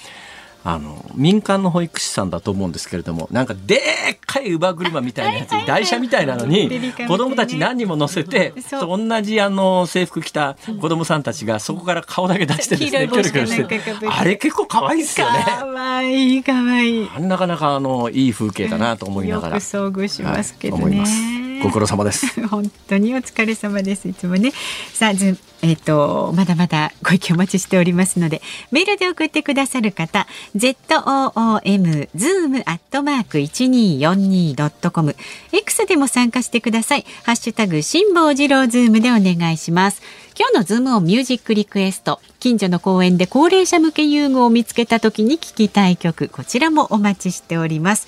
[0.68, 3.76] あの民間の保育士さんだと思うんですけれどもなんかで
[4.14, 15.44] っかい乳母車みたいなやつに台車みたいなのに子供たち何人も乗せて同じあの制服着た子供さんたちがそこから顔だけ出してですねキョロキョロしてあれ結構可愛いですよね。
[15.44, 17.08] かわいいかわいい。
[17.20, 19.54] なかなかあのいい風景だなと思いながら。
[19.54, 20.82] よく遭遇しますけどね。
[20.82, 22.26] はい思いますご苦労様です。
[22.48, 24.08] 本当にお疲れ様です。
[24.08, 24.52] いつもね。
[24.92, 35.16] さあずえっ、とまだまだご意見お待ちしておりますのでメールで送ってくださる方 z o o m zoom アットマーク一二四二ドットコム
[35.52, 37.06] X でも参加してください。
[37.24, 40.02] ハッシュタグ辛坊治郎ズームでお願いします。
[40.38, 48.06] 今日のズームオンミュージックリクエスト近所の公園で高齢者向け遊具を見つけた時に聴きたい曲こちらもお待ちしております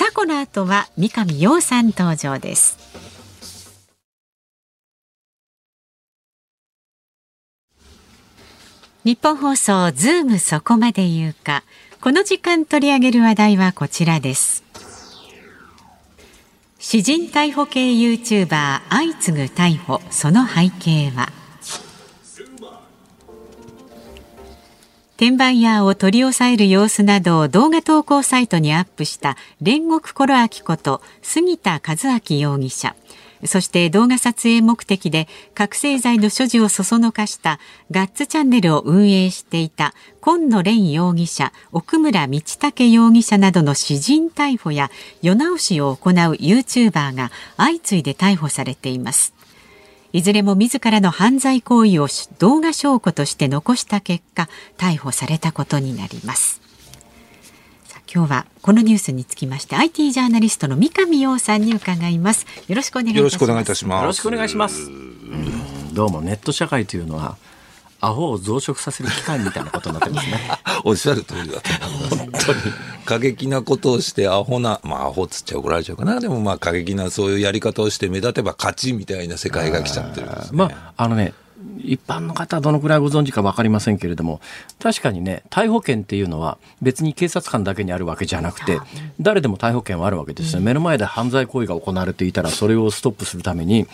[0.00, 2.78] さあこの後は三上洋さん登場です。
[9.04, 11.64] 日本放送ズームそこまで言うか。
[12.00, 14.64] この時間取り上げる話題はこちらです。
[16.78, 20.00] 詩人逮捕系 YouTuber 相次ぐ逮捕。
[20.10, 21.39] その背景は？
[25.20, 31.94] 転売ヤーを取り押さえる様子などを動画投稿サイトにアップした煉獄コロアキこと杉田和
[32.26, 32.96] 明容疑者。
[33.44, 49.34] そして動画撮影目的で覚醒剤の所持をそそのかしたガッツチャンネルを運営していた今野蓮容疑者奥村道武容疑者などの私人逮捕や世直しを行う YouTuber が相次いで逮捕されています。
[50.12, 56.60] いずれも自らの犯罪行為を動画証拠として残した結果逮捕されたことになります。
[58.12, 62.44] 今日はこのニュースにつきまして IT ジャーナリストの三上洋さんに伺います。
[62.66, 63.22] よろしくお願いいたします。
[63.22, 64.02] よろしくお願いいたします。
[64.02, 64.90] よろしくお願いします。
[64.90, 67.36] うんどうもネット社会というのは
[68.00, 70.50] アホを増殖させる機関みたいなことになってますね。
[70.84, 72.46] おっしゃる通りだと思います。
[72.46, 72.74] 本当に。
[73.04, 76.20] 過激なことをして、アホな、まあ、アホっつっちゃ怒られちゃうかな。
[76.20, 80.32] でも、まあ、過激なそういうやり方をして目立てば勝ちみたいな世界が来ちゃってるね。
[80.52, 81.34] まああのね
[81.78, 84.40] 一般の方はどのくらいご存知か分かりませんけれども
[84.78, 88.80] 確かにね逮捕権っていうのは別に警察官だけにあるわけじゃなくて
[89.20, 93.86] 誰でも逮捕権はあるわけですね、目の前で犯罪行為が行われていたらそれをストップするために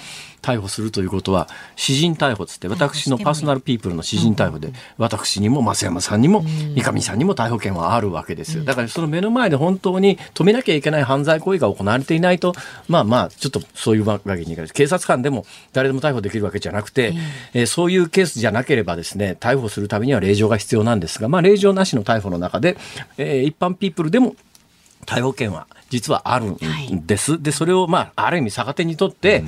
[0.46, 6.42] 逮捕するということは私人逮捕っつって私のパーソナルピープルの私人逮捕で私にも増山さんにも
[6.76, 8.56] 三上さんにも逮捕権はあるわけです。
[8.56, 12.54] よだからその目の前で本当に止めなきゃいけない犯罪行為が行われていないと
[12.86, 14.70] まあまあちょっとそういうわけにいかない。
[14.70, 17.14] 警察官でも誰でも逮捕できるわけじゃなくて、
[17.52, 22.76] えーそういうケースじゃなければですね逮捕するためには令状が必要なんですが、まあ、令状なしの逮捕の中で、
[23.18, 24.36] えー一般ピープルでも
[25.06, 27.40] 逮捕権は実はあるんです。
[27.40, 29.44] で、それを、まあ、ある意味逆手にとって、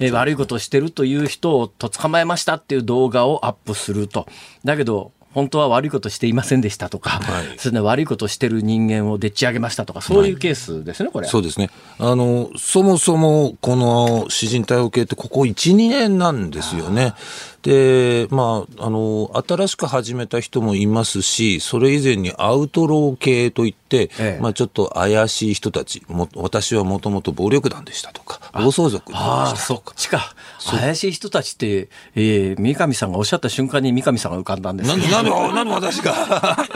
[0.00, 4.26] えー悪いことをしてるという人をと捕まえましたっていう動画をアップすると。
[4.64, 7.20] だけど、本当は悪いことしていませんでしたとか、
[7.56, 11.28] それで悪いことをしてる人間をでっち上げましたとか、そういうケースですね、これ。
[11.28, 11.70] そうですね。
[11.98, 17.14] あの、そもそも、この詩人逮捕系ってここ1、2年なんですよね。
[17.62, 29.94] で、まあ、あの、新しく始めた人もいますし、それ以前にアウトロー系といって、ええまあ、ちょっと怪しい人たち、も私はもともと暴力団でしたとか、暴走族でああ、そっしたとか。
[29.94, 30.34] ちか。
[30.70, 36.56] 怪しい人たちって、えー、三上さんがおっしゃった瞬間に三上さんが浮かんだんですなんで、なんで、 なんで私が、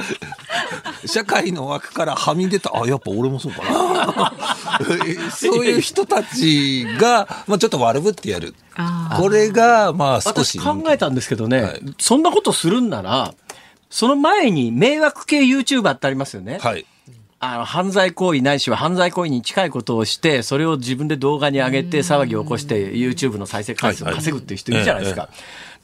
[1.06, 4.32] 社会の枠からはみ出た、あ、やっぱ俺もそうかな。
[5.30, 8.54] そういう人たちが、まあちょっと悪ぶってやる。
[8.76, 10.58] あこれが、まあ少し。
[10.58, 13.34] 私考えたんですけどね、はいそんなことするんなら、
[13.90, 16.58] その前に迷惑系 YouTuber ってありますよね。
[16.60, 16.84] はい。
[17.38, 25.28] あの、犯罪行為ないしは犯罪行為に近いことをして、それを自分で動画に上げて騒ぎを起こして YouTube の再生回数を稼ぐっていう人いるじゃないですか。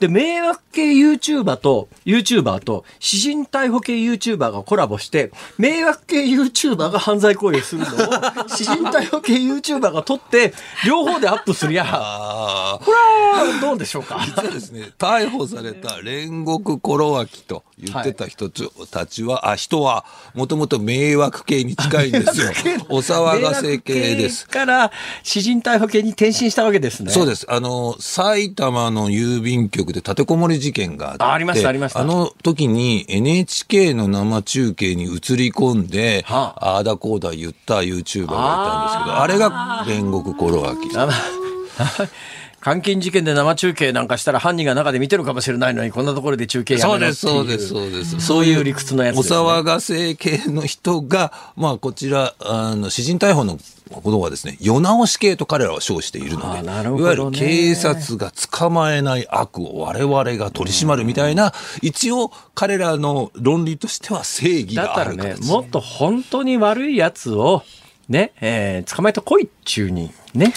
[0.00, 10.54] で、迷惑系 YouTuber と、YouTuber と、詩人逮捕系 YouTuber がコラボして、迷惑系 YouTuber が犯罪行為をするのを、 詩人逮捕系 YouTuber が撮って、
[10.86, 12.78] 両方でアップするや、ああ。
[12.82, 14.22] これはどうでしょうか？
[14.26, 22.52] 実はですね、逮捕された煉獄コロワキと言ってた人たちは、あ、人は、もともと迷惑系に近いんですよ。
[22.88, 24.46] お騒がせ系です。
[24.46, 27.10] から、詩人逮捕系に転身したわけですね。
[27.10, 27.46] そうです。
[27.48, 31.24] あの、埼玉の郵便局で立てこもり事件があって。
[31.24, 40.88] あありましたありましたあの時に NHK の生中継に映り込んで、はああだこうだ言った YouTuber がいたんですけど、あれが煉獄コロワキ。
[42.60, 47.14] 生監禁事件で生中継なんかしたら犯人が中で見てるかもしれないのにこんなところで中継やめろっていう。
[47.14, 48.26] そうですそうですそうです。
[48.26, 53.58] そういう理屈のやつおです、ね、騒がせ系の人が、まあ、こちら、あの、詩人逮捕の
[53.90, 57.02] ことはですね、世直し系と彼らは称しているので、あなるほどね。
[57.02, 67.62] いわゆる警察が捕まえない悪を我々が取り締まるみたいな、一応彼らの論理としては正義だったらねもっと本当に悪いやつを
[68.10, 70.52] ね、えー捕まえてこいっちゅうに、ね。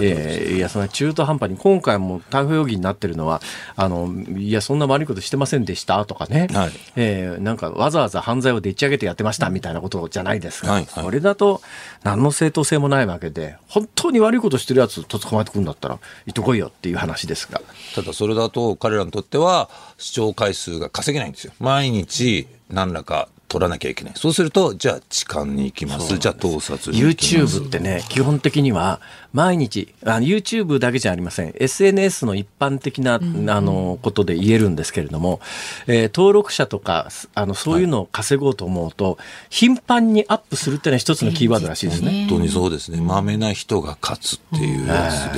[0.00, 3.42] えーいや、そんな中途半端に、今回も逮捕容疑になってるのは、
[3.74, 6.46] あの、いや、そんな悪いことしてませんでしたとかね。
[6.52, 10.70] はいえーなんかわざわざ犯罪をでっち上げてやってましたみたいなことじゃないですか。
[10.70, 11.60] はいはいこれだと、
[12.04, 17.60] 何の正当性もないわけで、本当に悪いことしてるやつと捕まえてくるんだったら、行ってこいよっていう話ですが。
[17.96, 21.52] ただそれだと彼らにとっては視聴回数が稼げないんですよ。
[21.58, 24.12] 毎日何らか取らなきゃいけない。
[24.16, 26.16] そうすると、じゃあ痴漢に行きます。
[26.16, 29.02] じゃあ盗撮に行きます YouTube ってね、基本的には
[29.34, 31.52] 毎日あ、YouTube だけじゃありません。
[31.54, 35.40] SNS の一般的な、あの、ことで言えるんですけれども、
[35.86, 39.18] えー登録者とか、あの、そういうのを稼ごうと思うと、
[39.50, 42.26] 頻繁にアップするっていうのは一つのキーワードらしいですね。
[42.30, 43.02] 本当にそうですね。
[43.02, 45.36] まめな人が勝つっていうやつ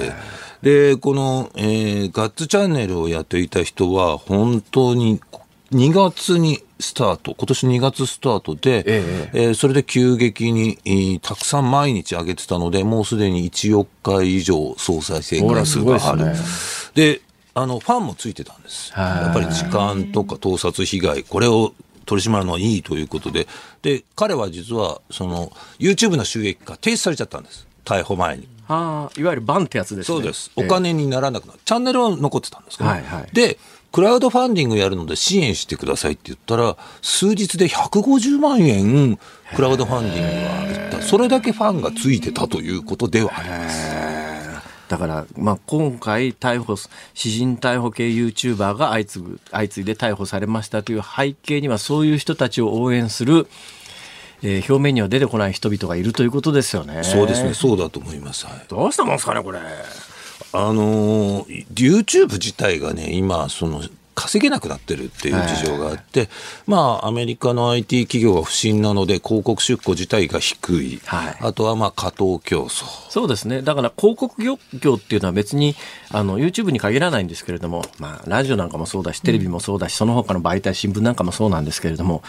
[0.63, 0.93] で。
[0.93, 5.21] で、この、えーガッツチャンネルをやっていた人は、本当に
[5.73, 16.33] 2月にスタート、今年2月スタートで、ええーそれで急激に、えーたくさん毎日上げてたので、もうすでに1億回以上総再生回数がある。
[16.95, 17.21] で
[17.55, 18.93] あの、ファンもついてたんです。
[18.93, 21.73] はいやっぱり痴漢とか盗撮被害、これを
[22.07, 23.47] 取り締まるのはいいということで、
[23.83, 27.67] で、彼は実は、その、YouTube の収益が停止されちゃったんです。
[27.85, 28.49] 逮捕前に。
[28.67, 30.17] ああ、いわゆるバンってやつですね。
[30.17, 30.51] そうです。
[30.57, 31.61] えーお金にならなくなる。
[31.65, 33.59] チャンネルは残ってたんですけど、はいはいで、
[33.95, 39.21] クラウドファンディングやるので支援してくださいって言ったら、数日で150万円、
[39.55, 41.01] クラウドファンディングがいった。
[41.01, 43.95] それだけファンがついてたということではあります。
[44.89, 53.47] だから、まあ、今回逮捕す、詩人逮捕系 YouTuber が相次ぐ、相次いで逮捕されましたという背景には、そういう人たちを応援する、
[54.43, 57.05] えー表面には出てこない人々がいるということですよね。
[57.05, 57.55] そうですね、。
[57.55, 58.45] そうだと思います。
[58.47, 59.61] はいどうしたもんですかね、これ。
[60.55, 63.83] あのー YouTube 自体がね、今、その、
[64.15, 66.29] 稼げなくなってるっていう事情があって、
[66.69, 71.01] まあ、アメリカの IT 企業が不振なので、広告出稿自体が低い。
[71.05, 72.85] はいあとは、まあ、過当競争。
[73.11, 73.63] そうですね。
[73.63, 75.75] だから広告業業っていうのは別に
[76.11, 82.23] あの YouTube に限らないんですけれども、まあラジオなんかもそうだし、テレビもそうだし、その他の媒体、新聞なんかもそうなんですけれども、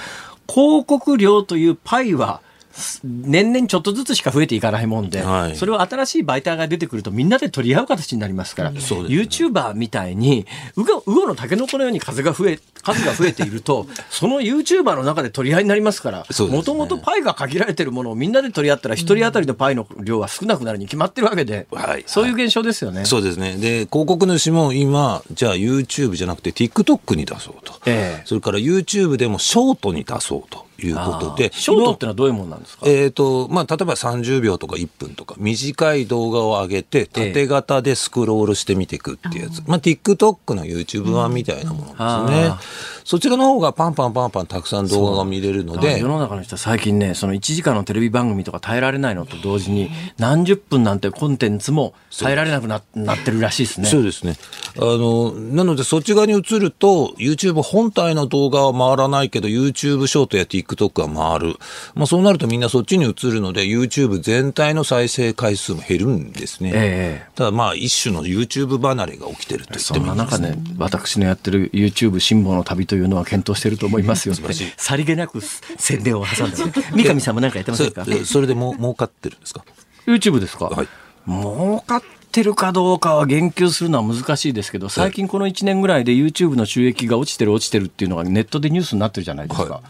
[0.50, 2.55] 広告料というパイはす
[3.04, 23.06] 年々ちょっとずつしか増えていかないもんで、はいそれを新しい媒体が出てくるとみんなで取り合う形になりますから、ね YouTuber みたいに、うご、うごのタケノコのように数が増え、数が増えていると、 その YouTuber の中で取り合いになりますから、もともとパイが限られてるものをみんなで取り合ったら、一人当たりのパイの量は少なくなるに決まってるわけで、はいそういう現象ですよね。
[23.06, 23.56] そうですね。
[23.56, 27.74] で、広告主も今、じゃあ YouTube じゃなくて TikTok に出そうと。
[27.86, 31.52] ええそれから YouTube でもショートに出そうということで。
[31.54, 42.60] ショートってのはどういうものなんですか、えーとまあ、例えば30秒とか1分とか短い動画を上げて縦型でスクロールして見ていくっていうやつ、まあ、TikTok の YouTube 版みたいなものですね、あ
[43.06, 53.88] そちらの方がパンパンパンパンたくさん動画が見れるので世の中の人は最近ね、その1時間のテレビ番組とか耐えられないのと同時に、何十分なんてコンテンツも耐えられなくななってるらしいですね。
[53.88, 54.36] そうですね。
[54.78, 61.56] あの、なのでそっち側に移ると、YouTube 本体の動画は回らないけど、YouTube ショートや TikTok は回る。
[61.94, 66.72] まあそうなるとみんなそっちに移るので、YouTube 全体の再生回数も減るんですね。
[66.74, 70.64] ええただまあ一種の YouTube 離れが起きてると言っそてんない中もいですね。
[70.64, 74.36] ね、私のやってる YouTube 辛抱の旅というのは検討してると思いますよ。
[74.78, 76.58] さりげなく宣伝を挟んで。
[76.94, 78.06] 三上さんも何かやってませんか？
[78.26, 79.64] それでも儲かってるんですか
[80.08, 80.88] ？YouTube ですか、はい。
[81.28, 89.74] 儲かってるかどうかは言及するのは難しいですけど、最近この1年ぐらいで YouTube の収益が落ちてる落ちてるっていうのがネットでニュースになってるじゃないですか。
[89.76, 89.82] は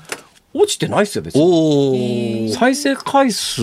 [0.57, 2.53] 落ちてないですよ、別に。
[2.53, 3.61] 再生回数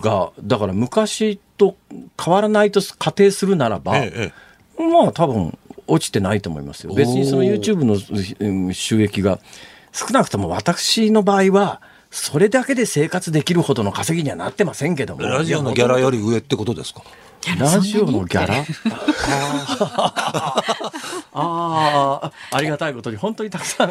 [0.00, 1.76] が、だから昔と
[2.18, 4.32] 変わらないと仮定するならば、ええ
[4.78, 4.82] え。
[4.82, 5.58] まあ多分
[5.90, 6.94] 落ちてないと思いますよ。
[6.94, 7.96] 別にその YouTube の
[8.40, 9.38] うん収益が
[9.92, 15.22] 少なくとも私の場合は、それだけで生活できるほどの稼ぎにはなってませんけども。
[15.22, 17.02] えラジオのギャラより上ってことですか？
[17.58, 17.80] ラ。
[17.80, 18.54] ジオのギャラ？
[21.32, 23.90] ああ、ありがたいことに本当にたくさん。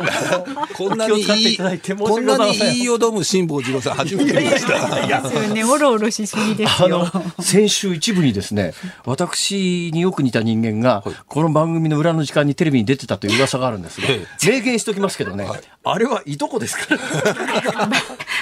[0.75, 5.21] こんなにお気を使っていい、いただいて申しこんなに言いよどむ辛坊治郎さん初めて見ました。
[5.21, 5.63] ですよね。
[5.63, 7.43] おろおろしすぎですあよの。
[7.43, 8.73] 先週一部にですね
[9.05, 15.47] 私によく似た人間が、この番組の裏の時間にテレビに出てたという噂があるんですが、え明言しておきますけどね、
[15.83, 17.89] あれはいとこですから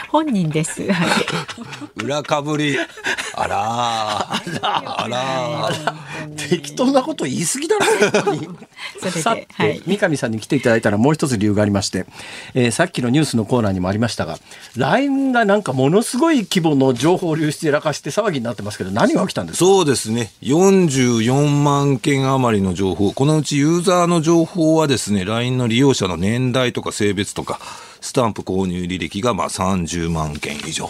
[0.10, 0.92] 本人です。
[0.92, 1.10] はい。
[2.04, 2.78] 裏かぶり。
[3.36, 4.60] あらー。
[4.64, 6.50] あらー。
[6.50, 7.86] 適当なこと言い過ぎだろ
[9.12, 12.06] さて、はい三上さんに来ていただいたらもう一つ理由がありまして、
[12.54, 14.38] えーさっきのニュースのコーナーにもありましたが
[14.78, 19.66] LINE がなんかものすごい規模の情報流出やらかして騒ぎになってますけど何が起きたんですか？
[19.66, 20.32] そうですね。
[20.42, 23.12] 44万件余りの情報。
[23.14, 27.60] このうちユーザーの情報はですね、LINE の利用者の年代とか性別とか、
[28.02, 30.90] スタンプ購入履歴がまあ30万件以上。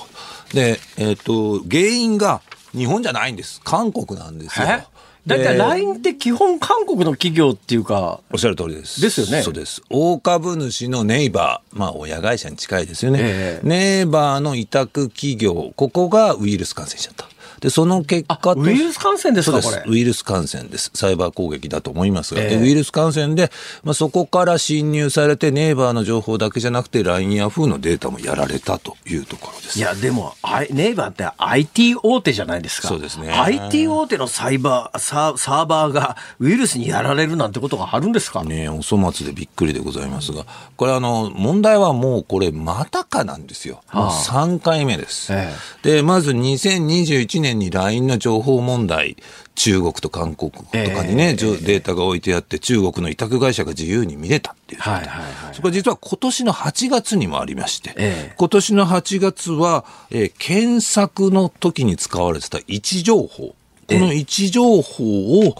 [0.53, 2.41] で、えっ、と、原因が
[2.71, 3.61] 日本じゃないんです。
[3.63, 4.67] 韓国なんですよ。
[4.67, 4.97] え？
[5.27, 9.01] だいたい LINE って基本韓国の企業っていうか、おっしゃる通りです。
[9.01, 9.81] ですよねそうです。
[9.89, 13.19] 大株主のネイバー、まあ親会社に近いですよね。
[13.21, 17.27] ええネイバーの委託企業、ここがウイルス感染しちゃった。
[17.59, 19.83] で、その結果とウイルス感染ですか、です。
[19.87, 20.91] ウイルス感染です。
[20.93, 23.51] サイバー攻撃だと思いますが、ええでウイルス感染で、
[23.83, 29.79] まあ、そこから侵入されて、ネイバーの情報だけじゃなくて、LINE や Yahoo のデータもやられたというところです。
[29.79, 30.35] いや、でも、
[30.71, 32.87] ネイバーって IT 大手じゃないですか。
[32.87, 40.45] そうですね IT 大手のサイバー、サーサーバーがウイルスにやられるなんてことがあるんですか、ねお粗末でびっくりでございますが、
[40.75, 43.81] これあの、問題はもうこれまたかなんですよ。
[43.93, 45.31] もう3回目です。
[45.31, 45.53] え
[45.83, 49.17] で、まず2021年に LINE の情報問題、
[49.55, 54.81] 中国と韓国とかにね、じょデータが置いてあって、中国の委託会社が自由に見れたっていう。
[54.81, 58.35] はいはいはいそれ実は今年の8月にもありまして、ええ。
[58.37, 63.27] 今年の8月は、えー検索の時に使われてた位置情報。
[63.47, 63.55] こ
[63.89, 65.55] の位置情報を、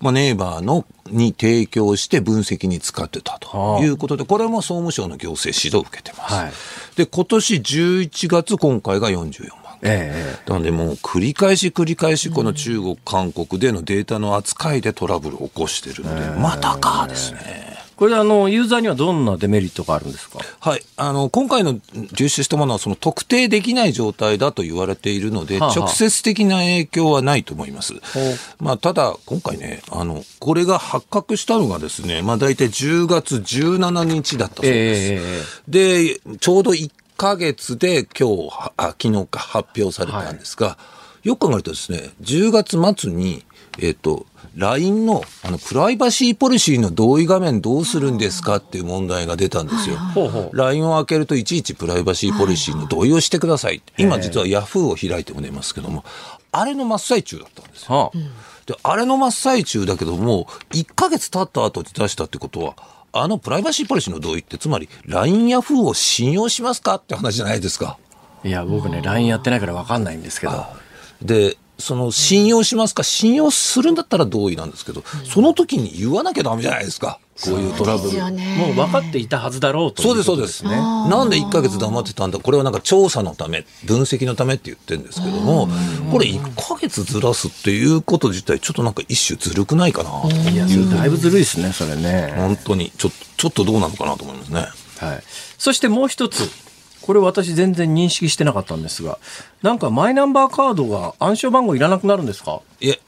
[0.00, 6.34] まあ、ネイバーのに提供して分析に使ってたということで、これも総務省の行政指導を受けてます。
[6.34, 6.52] はい。
[6.96, 9.92] で、今年11月、今回が44万。
[9.92, 17.70] えなのでもう繰り返し繰り返しこの中国、韓国でのデータの扱いでトラブルを起こしてるので、またかですね。
[17.96, 20.38] これあの、ユーザーにはどんなデメリットがあるんですか？
[20.58, 20.82] はい。
[20.96, 21.78] あの、今回の
[22.16, 27.92] 流出したものは、その特定できない状態だと言われているので、はあはあ直接的な影響はないと思います。
[28.58, 35.62] まあ、ただ、今回ね、あの、これが発覚したのがですね、まあ、大体10月17日だったそうです。
[35.68, 40.78] で、ちょうど1ヶ月で今日、はあ昨日か発表されたんですが、
[41.22, 43.44] よく考えるとですね、10月末に、
[43.78, 44.24] えっ、と、
[44.56, 49.98] LINE のあのプライバシーポリシーの同意画面どうするんですかっていう問題が出たんですよ。
[50.54, 53.82] LINE を開けるといちいちプライバシーポリシーの同意をしてください。
[53.98, 56.06] 今実は Yahoo を開いても出ますけども、
[56.52, 57.94] あれの真っ最中だったんですよ。
[57.96, 58.18] はあ
[58.64, 62.76] で、あれの真っ最中だけども、1ヶ月経った後に出したってことは、
[63.12, 67.98] あのプライバシーポリシーの同意って、つまり LINE や Yahoo を信用しますかって話じゃないですか。
[68.44, 70.64] いや、僕ね、LINE やってないから分かんないんですけど。
[71.22, 77.18] で、その信用しますか信用するんだったら同意なんですけど、その時に言わなきゃダメじゃないですか。
[77.42, 78.18] こういうトラブル。
[78.20, 80.64] もう分かっていたはずだろうといそうです、そうです。
[80.64, 85.68] なんで1ヶ月黙ってたんだこれはなんか調査のため、分析のためって言ってるんですけども、
[86.12, 92.34] これ1ヶ月ずらすっていうこと自体、ちょっとなんか一種ずるくないかなといだいぶずるいですね、それね。
[92.36, 94.66] 本当に、ちょっと、ちょっとどうなのかなと思いますね。
[94.98, 95.22] はい。
[95.58, 96.50] そしてもう一つ。
[97.02, 99.18] これ私全然認識してなかったんですが、
[99.62, 102.60] なんかマイナンバーカードが暗証番号いらなくなるんですか？
[102.78, 103.00] いえ、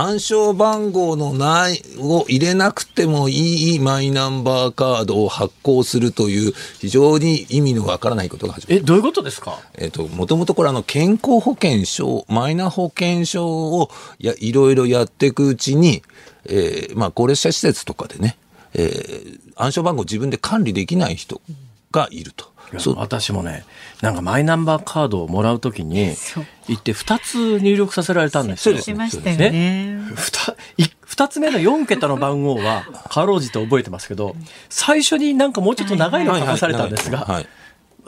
[0.00, 8.76] 暗証番号のないを入れなくてもいいマイナンバーカードを発行するという非常に意味のわからないことが始まる。
[8.78, 9.60] え、どういうことですか？
[9.74, 16.02] えっと、もともとこれあの、健康保険証、マイナ保険証をや、いろいろやっていくうちに、
[16.46, 18.38] えーまあ、高齢者施設とかでね、
[18.72, 21.42] えー暗証番号自分で管理できない人
[21.90, 22.49] がいると。
[22.78, 23.64] そう私もね、
[24.00, 28.78] なんかマイナンバーカードをもらうときにそう、行って2つ入力させられたんですよ。
[28.78, 29.98] しましたよね。
[30.14, 34.36] ふたい二つ目の4桁の番号はかろうじて覚えてますけど
[34.68, 37.48] 最初になんかもうちょっと長いの書かされたんですが、はい。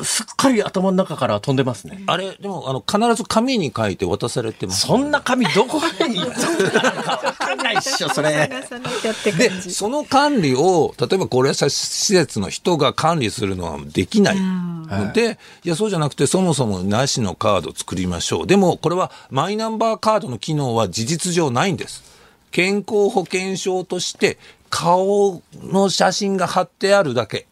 [0.03, 2.03] すっかり頭の中から飛んでますね。
[2.07, 4.87] あれ、でも、あの、必ず紙に書いて渡されてます。
[4.87, 8.51] そんな紙どこに行ったのかわかんないっしょ、それ。
[9.37, 9.51] で。
[9.71, 18.47] その管理を、例えば高齢者施設の人が管理するのはできないので、いや、そうじゃなくて、そもそもなしのカードを作りましょう。
[18.47, 22.03] でも、これはマイナンバーカードの機能は事実上ないんです。
[22.51, 24.39] 健康保険証として、
[24.71, 27.47] 顔の写真が貼ってあるだけ。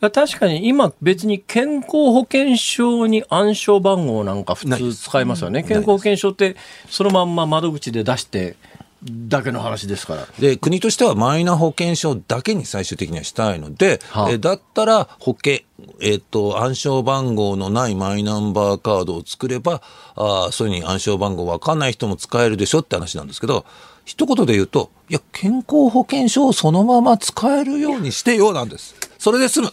[0.00, 5.62] 確かに今別に健康保険証に暗証番号なんか普通使いますよね。
[5.62, 6.56] 健康保険証って
[6.88, 8.56] そのまんま窓口で出して
[9.04, 10.26] だけの話ですから。
[10.38, 15.60] で、国としてはマイナ保険証だけに最終的にはしたいので、はあえだったら保険、
[16.00, 19.82] えっ、と、暗証番号のないマイナンバーカードを作れば、
[20.14, 23.66] あーそういうふうに暗証番号わかんない人も使えるでしょって話なんですけど、
[24.06, 28.94] 一言で言うと、いや、健康保険証をそのまま使えるようにしてよなんです。
[29.24, 29.68] それで済む。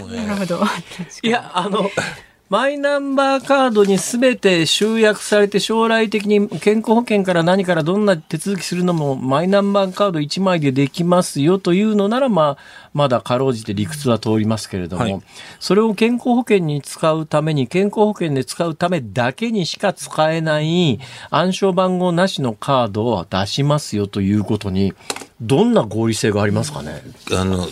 [0.00, 0.60] もうねなるほど。
[1.24, 1.90] いや、あの、
[2.48, 15.22] マイナンバーカードにすべて集約されて将来的に健康保険から何からどんな手続きするのもマイナンバーカード1枚でできますよというのなら、まあ、まだかろうじて理屈は通りますけれども、はい
[15.58, 21.00] それを健康保険に使うために、健康保険で使うためだけにしか使えない
[21.30, 24.94] 暗証番号なしのカードを出しますよということに、
[25.40, 27.02] どんな合理性がありますかね？
[27.32, 27.66] あの、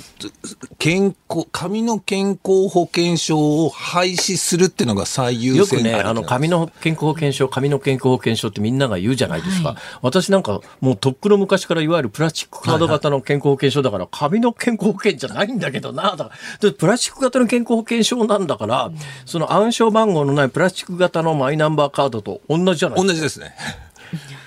[0.78, 9.76] 健康、紙の健康保険証を廃止するっていうのが最優先よくね、あの、紙の健康保険証、紙の健康保険証ってみんなが言うじゃないですか。
[10.00, 18.90] 私なんか、もうとっくの昔からいわゆるプラスチックカード型の健康保険証だから、紙の健康保険じゃないんだけどな、だから、でプラスチック型の健康保険証なんだから、
[19.26, 23.54] その暗証番号のないプラスチック型のマイナンバーカードと同じじゃない同じですね。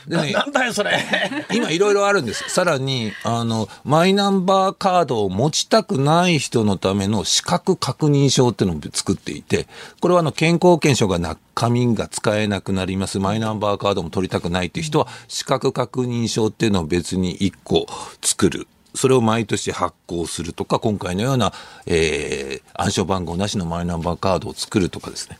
[0.07, 0.91] なんだよ、それ。
[1.53, 2.43] 今いろいろあるんです。
[2.49, 9.67] さらに、あの、マイナンバーカードを持ちたくない人のための資格確認証っていうのを作っていて、
[9.99, 13.19] これはあの、健康保険証がな、紙が使えなくなります。
[13.19, 17.85] マイナンバーカードも取りたくないっていう人は、資格確認証っていうのを別に1個
[18.21, 18.67] 作る。
[18.93, 21.53] それを毎年発行するとか、今回のような、
[21.85, 25.37] えー、暗証番号なしのマイナンバーカードを作るとかですね。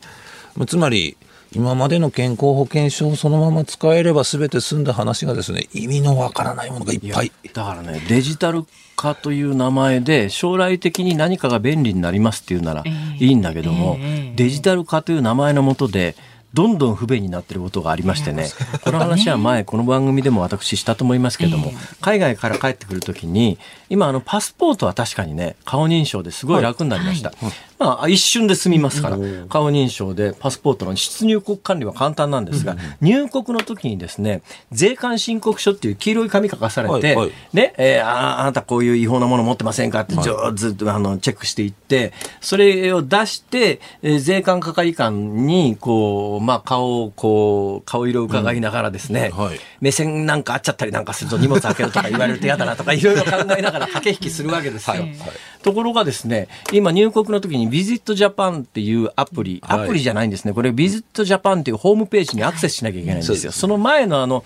[0.66, 1.16] つまり、
[1.54, 7.32] 今までの健康保険証をそのまま使えれば全て済んだ話がですね、意味のわからないものがいっぱい。
[7.52, 8.64] だからね、デジタル
[8.96, 13.98] 化という名前で将来的に何かが便利になりますっていうならいいんだけども、
[14.36, 16.16] デジタル化という名前のもとで、
[16.54, 18.48] どんどん不便になっていることがありましてね、
[18.82, 27.32] この話は前、この番組でも私したと思いますけれども、海外から帰ってくるときに、今、あの、パスポートは確かにね、顔認証ですごい楽になりました。
[27.78, 29.16] まあ、一瞬で済みますから、
[29.48, 37.16] 顔認証でパスポートの出入国管理は簡単なんですが、入国の時にですね、税関申告書っていう黄色い紙書かされて、
[37.52, 40.14] ね、えーああなたこういう違法なもの持ってませんかって、
[40.54, 49.58] ずっとあのチェックしていって、それを出して、えー税関係官に、こう、まあ、顔を、こう、顔色を伺いながらですね、はい。
[49.80, 55.04] 目線なんか合っちゃったりなんかすると荷物開けるとか言われると嫌だなとか いろいろ考えながら駆け引きするわけですよ。
[55.62, 59.88] ところがですね、今入国の時にビジットジャパンっていうアプリ、アはい。
[59.88, 60.52] プリじゃないんですね。
[60.52, 63.52] これビジットジャパンっていうホームページにアクセスしなきゃいけないんですよ。
[63.52, 64.44] その前のあの、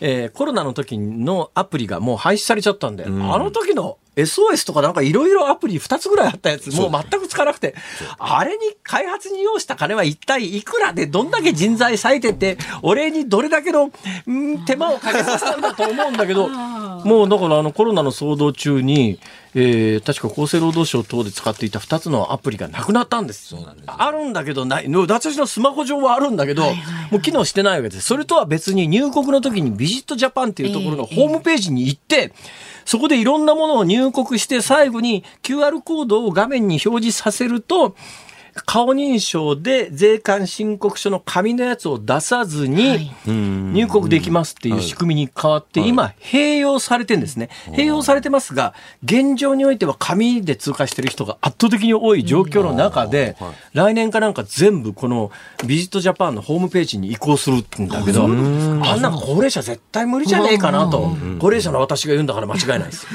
[0.00, 7.74] えーコロナの時のアプリがもう廃止されちゃったんで、あの時の SOS とかなんかいろいろアプリ2つぐらいあったやつ、もう全くつかなくて、
[8.18, 16.48] あれに開発に要した金は一体いくらでどんだけ人材割いてて、俺にどれだけの、ん手間をかけさせたんだと思うんだけど、
[17.04, 19.20] もうだからあのコロナの騒動中に、
[19.54, 23.48] えー確か厚生労働省等で使っていた2つのアプリがなくなったんです。
[23.48, 26.64] そうなんですあるんだけどない、の私のスマホ上はあるんだけど、
[27.10, 28.06] もう機能してないわけです。
[28.06, 32.32] それとは別に入国の時にビジットジャパンっていうところのホームページに行って、
[32.86, 37.96] そこでいろんなものを入国して最後に QR コードを画面に表示させると、
[38.64, 47.50] 顔認証で税関申告書の紙のやつを出さずに入国できますっていう仕組みに変わって、今、併用されてるんですね。
[47.66, 53.36] 併用されてますが、現状においては紙で通過してる人が圧倒的に多い状況の中で、
[53.74, 55.30] 来年かなんか全部この
[55.66, 63.06] ビジットジャパンのホームページに移行するんだけど、あんな高齢者絶対無理じゃねえかなと、高齢者の私が言うんだから間違いないです。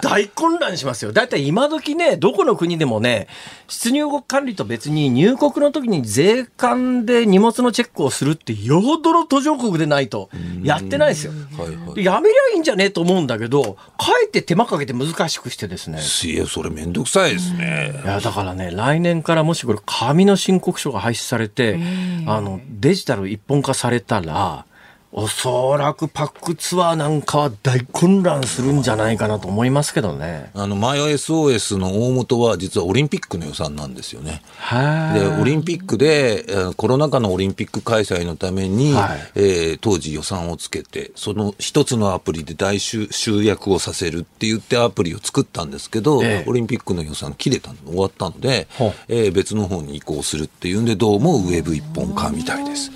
[0.00, 1.12] 大混乱しますよ。
[1.12, 3.26] だいたい今時ね、どこの国でもね、
[3.66, 10.30] 出入国管理と別に入国の時に税関で荷物のチェックをするってよほどの途上国でないと
[10.62, 11.32] やってないですよ。
[11.58, 15.98] はいはいでやめりゃいいんじゃねえと思うんだけど、かえって手間かけて難しくしてですね。
[15.98, 18.00] いや、それめんどくさいですね。
[18.04, 21.78] いやだからね来年からもしこれ紙の申告書が廃止されて、
[22.26, 24.64] あのデジタル一本化されたら
[25.10, 30.50] おそらくパックツアーなんかは大混乱するんじゃないかなと思いますけどね。
[30.52, 34.42] あの、マイ SOS の大元は実はオリンピックの予算なんですよね。
[34.58, 48.68] はいで、オリンピックで、えーコロナ禍のオリンピック開催のために、はいえー当時予算をつけて、その一つのアプリで大集集約をさせるって言ってアプリを作ったんですけど、ええオリンピックの予算切れたの、終わったので
[49.08, 52.90] えー別の方に移行するっていうんで、どうもウェブ一本化みたいです。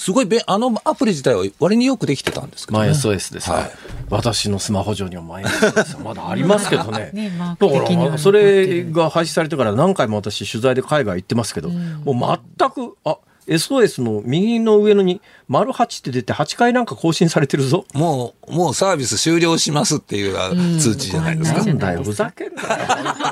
[0.00, 2.86] すごいべ、あのアプリ自体は割によくできてたんですけどね。
[2.86, 3.50] マイ SOS です。
[3.50, 3.70] か、はい。
[4.08, 7.12] 私のスマホ上にはマイ SOS はまだありますけどね。
[7.36, 7.74] だか
[8.08, 17.84] らそれが廃止されてから何回も私取材で海外行ってますけど、もう全くあ SOS の右の上のに丸8って出て8回なんか更新されてるぞ。
[17.92, 21.62] もう、もうサービス終了しますっていうあ通知じゃないですか。
[21.62, 22.68] なんだよふざけんなよ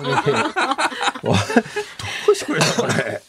[0.03, 0.37] 本当に。
[1.25, 3.23] どうしてくれたこれ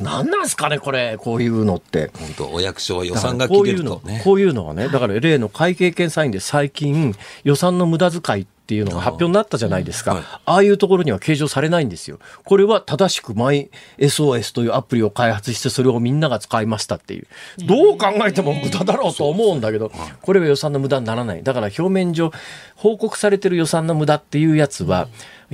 [0.00, 2.10] 何なんすかねこれこういうのって。
[2.18, 4.20] 本当お役所は予算が切れこういうのるとね。
[4.24, 10.26] こういうのはねだから例の会計検査院で最近予算の無駄遣いっていうのが発表になったじゃないですか、うんはい。
[10.44, 12.20] ああいうところには計上されないんですよ。
[12.44, 17.26] これは正しくマイ SOS というアプリを開発してそれをみんなが使いましたっていう。
[17.66, 19.90] どう考えても無駄だろうと思うんだけど
[20.22, 21.42] これは予算の無駄にならない。
[21.42, 22.30] だから表面上
[22.76, 25.08] 報告されてる予算の無駄っていうやつは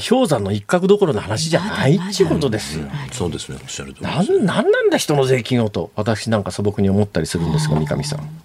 [0.08, 2.86] 氷山の一角どころの話じゃないっていうことですよ。
[3.12, 8.42] そうですね、おっしゃる通りなんなんなんだ人の税金をと私なんか素朴に思ったりするんですが三上さん。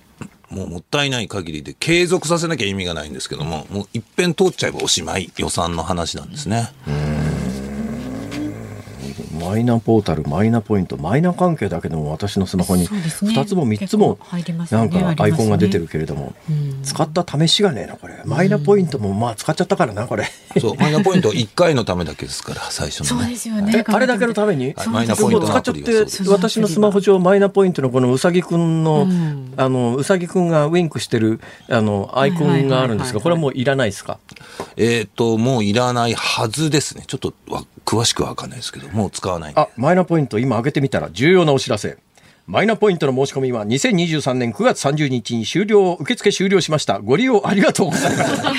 [0.50, 6.72] もうもったいない限りで継続させなきゃ意味がないんですけども、もう一遍通っちゃえばおしまい予算の話なんですね。
[9.42, 13.34] マイナポータル、マイナポイント、マイナ関係だけでも私のスマホにそうですね。
[13.34, 14.18] 2つも3つも
[14.72, 16.34] なんかアイコンが出てるけれども、
[16.84, 18.22] 使った試しがねえな、これ。
[18.26, 20.26] マイナポイントもまあ使っちゃったからな、これ。
[20.60, 23.30] そう、マイナポイント1回のためだけですから、最初のそうね。
[23.30, 23.74] ですよね。
[23.76, 24.74] えあれだけのために？
[24.74, 29.54] はいマイナポイント使っちゃって私のスマホ上マイナポイントのこのうさぎくんの、ん。
[29.58, 31.40] あのうさぎくんがウインクしてる
[31.70, 34.18] あのアイコンがあるんですがこれはもういらないですか？
[34.78, 37.04] えっ、と、もういらないはずですね。
[37.08, 41.98] ちょっとわ詳しくはわかんないですけど、もう使わないあマイナポイント今開けてみたら重要なお知らせ。
[42.48, 47.00] マイナポイントの申し込みは2023年9月30日に終了受付終了しました。
[47.00, 48.54] ご利用ありがとうございました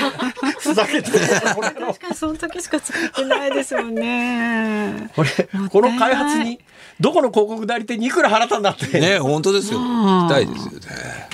[0.60, 1.10] ふざけて。
[1.12, 5.10] る確かにその時しか使ってないですよね。
[5.16, 5.30] これ
[5.70, 6.60] この開発に
[7.00, 9.00] どこの広告代理店にいくら払ったんだって。
[9.00, 9.78] ね、本当ですよ。
[9.80, 10.78] 聞きたいですよね。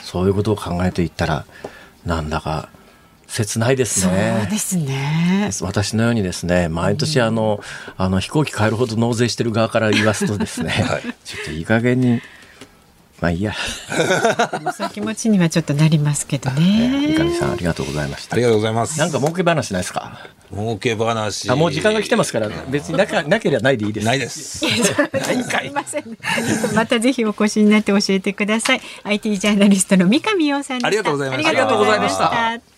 [0.04, 1.46] そういうことを考えていったら
[2.06, 2.68] なんだか
[3.28, 5.50] 切ないですそうねですね。
[5.60, 7.60] 私のようにですね毎年あの,、
[7.96, 10.72] あの飛行機買えるほど納税してる側から言わすとですね、
[11.24, 12.20] ちょっといい加減に
[13.20, 13.52] まあいいや
[14.76, 17.38] そういう気持ちにはちょっとなりますけど三上ね。
[17.38, 18.98] さんありがとうございましたありがとうございます。
[18.98, 20.18] なんか儲け話ないですか？
[20.50, 21.50] 儲け話。
[21.50, 24.64] あもう時間が来てますから別になかなければないでいいですないです。
[25.12, 26.04] ないんかいすいません。
[26.74, 28.80] またぜひお越しになって教えてください。
[29.04, 30.86] IT ジャーナリストの三上洋さんでした。
[30.86, 32.77] ありがとうございましたありがとうございました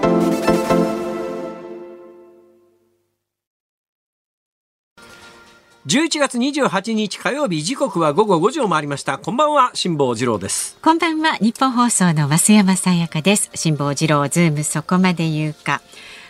[5.87, 9.17] 11月28日火曜日時刻は午後5時を回りました。
[9.17, 10.77] こんばんは辛坊治郎です。
[10.79, 11.37] こんばんは。
[11.37, 13.49] ニッポン放送の増山さやかです。
[13.55, 15.81] 辛坊治郎ズームそこまで言うか。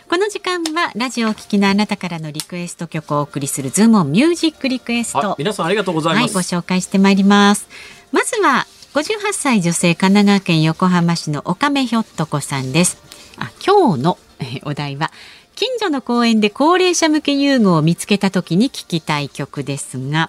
[0.08, 5.32] この時間はラジオをお聞きのあなたからのリクエスト曲をお送りするズームオンミュージックリクエスト。
[5.32, 7.68] あ皆さんありがとうございはい、ます、ご紹介してまいります。
[8.10, 12.96] まずは58歳女性神奈川県横浜市のおかめひょっとこさんです。
[13.36, 15.12] あ、今日のえーお題は
[15.62, 20.28] 近所の公園で高齢者向け遊具を見つけた時に聞きたい曲ですが、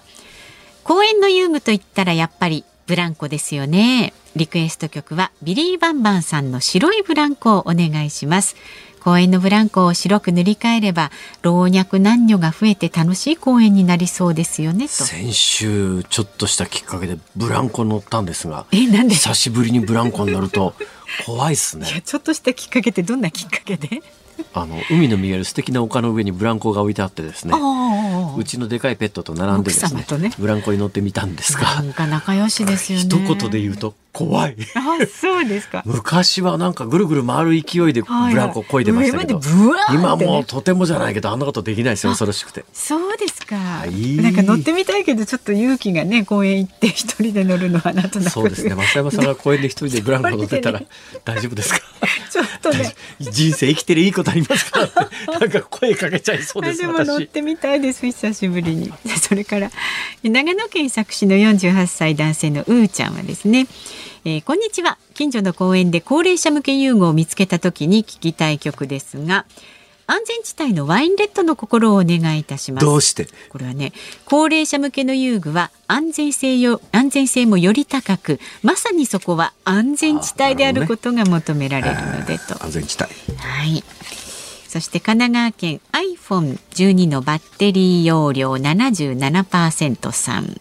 [0.84, 4.14] 公園の遊具といったらやっぱりブランコですよね。
[4.36, 8.54] リクエスト曲はビリー・バンバンさんの白いブランコをお願いします。
[9.00, 11.10] 公園のブランコを白く塗り替えれば
[11.42, 14.92] 老若男女が増えて楽しい公園になりそうですよねと。
[14.92, 19.14] 先週ちょっとしたきっかけでブランコ乗ったんですがえなんで？
[19.16, 20.74] 久しぶりにブランコに乗ると
[21.26, 24.00] 怖いっすねいやちょっとしたきっかけってどんなきっかけで？
[24.56, 27.52] あの海の見える素敵な丘の上にブランコが置いてあってですね。
[27.54, 30.30] あうちのでかいペットと並んでですねね。
[30.38, 33.04] ブランコに乗ってみたんですがなんか仲良しですよね。
[33.04, 34.56] 一言で言うと怖い。
[34.76, 35.82] あそうですか。
[35.84, 42.64] 昔はなんかぐるぐる回る勢いでブランコを漕いでましたけど、はいはい今もうとてもじゃないけどあんなことできないですよ恐ろしくて。
[42.72, 43.84] そうですか。
[43.86, 44.16] い。
[44.16, 48.30] なんか乗ってみたいけどちょっと勇気がね公園行って一人で乗るのはなんとなく。
[48.30, 48.70] そうですね。
[48.74, 50.82] 増山さんが公園で一人でブランコ乗ってたら
[51.24, 51.80] 大丈夫ですか？
[52.30, 52.94] ちょっとね。
[53.20, 54.80] 人生生きてるいいことありますか？
[55.28, 58.04] らなんか声かけちゃいそうですあでも乗っ私てみたいです。
[58.06, 58.92] 久しぶりに。
[59.20, 59.70] それから
[60.22, 63.66] 長野県佐久市の48歳男性のうーちゃんはですね、
[64.24, 64.98] えーこんにちは。
[65.14, 69.44] 近所の公園で高齢者向け遊具を見つけた時に聞きたい曲ですが
[70.06, 72.86] 安全地帯のワインレッドの心をお願いいたします。
[72.86, 73.26] どうして？
[73.48, 73.92] これはね
[74.26, 82.62] 高齢者向けの遊具は安全性よ安全性もより高くまさにそこは安全地帯であることが求められるのでと。
[82.62, 83.12] 安全地帯。
[83.38, 83.82] はい。
[84.68, 90.60] そして神奈川県 iPhone12 のバッテリー容量77%さん、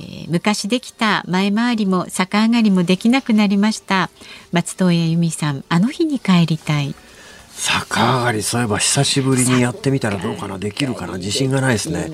[0.00, 4.10] えー昔できた前回りも逆上がりもできなくなりました。
[4.52, 6.94] 松任谷由実さんあの日に帰りたい
[7.62, 10.58] 逆上がりそういえば久しぶりにやってみたらどうかな。
[10.58, 11.18] できるかな。
[11.18, 12.10] 自信がないですね。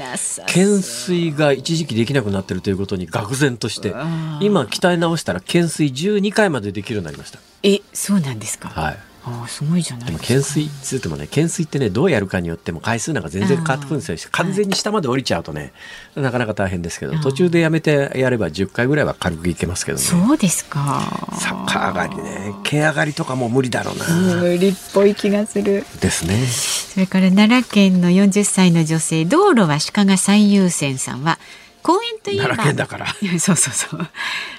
[0.47, 3.94] 懸垂が一時期できなくなってるということに愕然として
[4.40, 7.38] 今鍛え直したら懸垂12回までできるようになりました。
[7.62, 8.99] えそうなんですか、はい。
[9.29, 14.31] ああすごいじゃないでも懸垂っつってもね懸垂ってねどうやるかによっても回数なんか全然変わってくるんですよ。
[14.31, 15.72] 完全に下まで降りちゃうとね
[16.14, 20.05] なかなか大変ですけど途中でやめてやれば10回ぐらいは軽くいけますけどね。
[20.05, 21.03] そうですか。
[21.43, 24.07] 逆上がりね毛上がりとかも無理だろうな、
[24.37, 25.85] 無理っぽい気がする。
[26.01, 26.47] ですね。
[26.47, 31.39] それから奈良県の40歳の女性道路は鹿が最優先さんは
[31.87, 33.07] 公園といえば奈良県だから。
[33.39, 34.09] そうそうそう。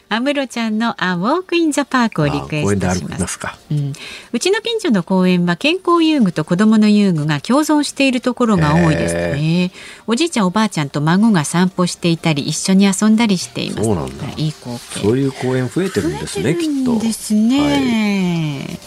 [0.07, 3.93] 安室ちゃんの「A Walk in the Park」をリクエスあ公園で歩トしますうん、
[4.31, 9.71] うちの近所の公園は健康遊具と子供の遊具が共存しているところが多いですね。
[10.07, 13.83] おじいちゃんおばあちゃんと孫が散歩していたり一緒に遊んだりしています。
[13.83, 14.25] そうなんだ。
[14.37, 15.01] いい光景。
[15.01, 18.79] そういう公園増えてるんですねきっとですね。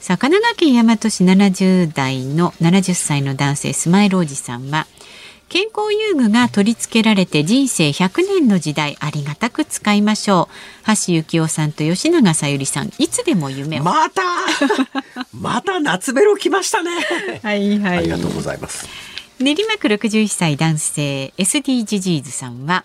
[0.00, 4.86] さあ神奈川県大和市70代の70歳の男性スマイルおじさんは
[5.48, 10.86] 健康遊具が取り付けられて人生100年の時代ありがたく使いましょう。
[10.86, 14.22] 橋幸夫さんと吉永さゆりさんいつでも夢を、また？
[15.32, 16.90] また夏メロ来ましたね、
[17.42, 17.98] はいはい。
[17.98, 18.88] ありがとうございます。
[19.38, 22.84] 練馬区61歳男性 SDGs さんは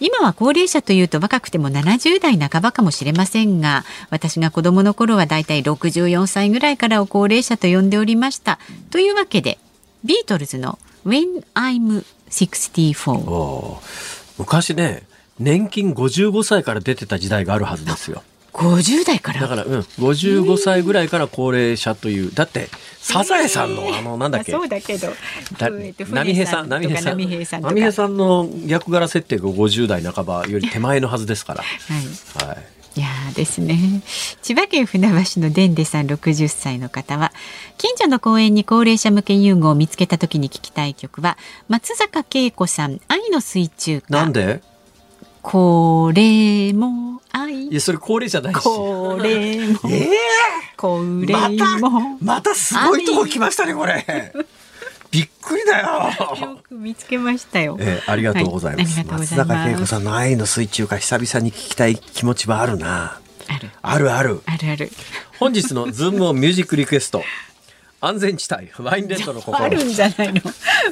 [0.00, 8.58] 今は高齢者というと若くても70代半ばかもしれませんが私が子供の頃はだいたい64歳ぐらいからを高齢者と呼んでおりました。
[8.90, 9.58] というわけで
[10.04, 14.32] ビートルズの When I'm 64おー。
[14.38, 15.02] 昔ね
[15.38, 18.22] 年金55歳から出てた時代があるはずですよ。
[18.52, 19.40] 50代から？
[19.40, 22.68] だから、うん、55歳ぐらいから高齢者という、だって、
[23.00, 25.08] サザエさんの、あの、なんだっけ、まあそうだけど
[26.10, 31.62] 波平さん、波船平さん、波平ささんの役柄設定が50代半ばより手前のはずですから。
[31.62, 32.46] はい。
[32.46, 32.56] はい。
[32.94, 34.02] いやーですね。
[34.42, 37.32] 千葉県船橋のでんでさん60歳の方は
[37.78, 41.38] 近所の公園に高齢者向け遊具を見つけた時に聞きたい曲は
[41.68, 44.60] 松坂慶子さん愛の水中歌なんで？
[45.40, 47.66] これも愛。
[47.66, 48.60] いや、それ高齢じゃないし。
[48.62, 49.80] これも。
[49.90, 50.10] ええ
[50.76, 54.04] これまたも、またすごいとこ来ましたね、これ。
[55.12, 55.86] びっくりだよ。
[56.40, 58.98] よく見つけましたよ、えーありがとうございます。
[58.98, 63.20] はいます坂慶子さんの愛の水中歌、久々に聞きたい気持ちはあるな。
[63.48, 64.40] あるあるある。
[64.46, 64.90] あるある
[65.38, 67.22] 本日のズームオンミュージックリクエスト。
[68.00, 69.64] 安全地帯、ワインレッドの心。
[69.64, 70.40] あるんじゃないの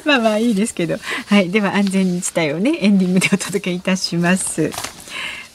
[0.05, 0.97] まあまあいいですけど
[1.27, 4.71] はいでは安全地帯をねエンディングでお届けいたします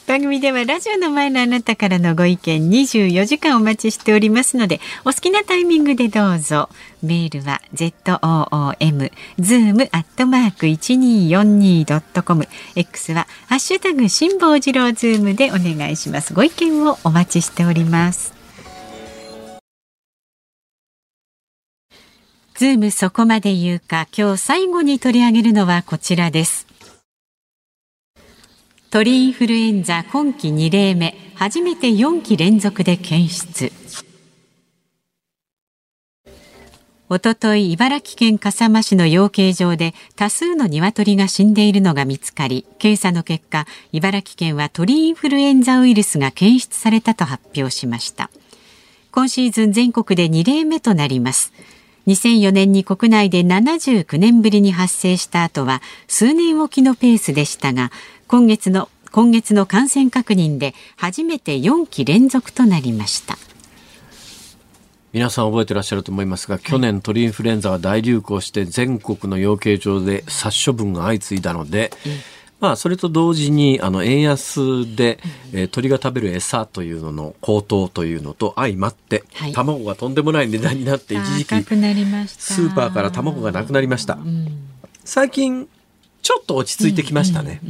[0.07, 6.69] 番組ではラジオの前のあなたからのご意見24時間お待ちしておりますのでお好きなタイミングでどうぞ。
[7.03, 12.47] メールは zoom zoom アットマーク 1242.com
[12.77, 16.33] x はハッシュタグ辛坊治郎ズームでお願いします。
[16.33, 18.33] ご意見をお待ちしております。
[22.55, 26.65] ズームそこまで言うか今日最後に取り上げるのはこちらです。
[28.89, 33.69] 鳥インフルエンザ今季2例目初めて4期連続で検出。
[37.09, 48.29] おととい茨城県笠間市の養鶏場で多数の鶏が死んでいるのが見つかり検査の結果茨城県は鳥インフルエンザウイルスが検出されたと発表しました。
[49.11, 51.51] 今シーズン全国で2例目となります。
[52.07, 57.91] 2004年に国内で79年ぶりに発生した後は数年おきのペースでしたが
[58.27, 63.37] 今月の今月の感染確認で初めて4期連続となりました。
[65.13, 71.91] 皆さん覚えてらっしゃると思いますが、去年鳥インフルエンザが大流行して全国の養鶏場で殺処分が相次いだので、
[72.59, 75.19] まあ、それと同時にあの円安で、
[75.53, 79.53] えー鳥が食べる餌というのの高騰というのと相まって、はい。
[79.53, 84.17] 卵がとんでもない値段になって一時期スーパーから卵がなくなりました。
[85.05, 85.69] 最近
[86.27, 87.61] ちょっと落ち着いてきましたね。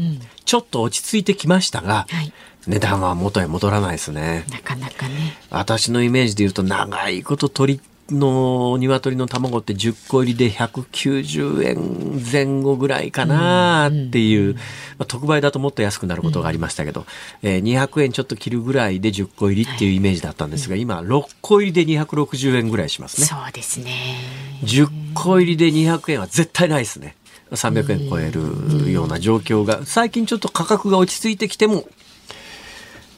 [0.46, 2.34] ちょっと落ち着いてきましたが、はい
[2.66, 4.46] 値段は元へ戻らないですね。
[4.52, 7.80] なかなかね私のイメージで言うと長いこと鳥
[8.10, 14.62] の鶏の卵って10個入りで190円前後ぐらいかなっていう、ま
[15.04, 17.06] あ、特売だともっと安くなることがありましたけど、
[17.44, 23.28] えー200円ちょっと切るぐらいで10個入りっていうイメージだったんですが、今6個入りで260円ぐらいしますね。
[23.28, 23.92] そうですね
[24.64, 27.16] 10個入りで200円は絶対ないですね。
[27.52, 31.86] 300円超えるような状況が、最近ちょっと価格が落ち着いてきても、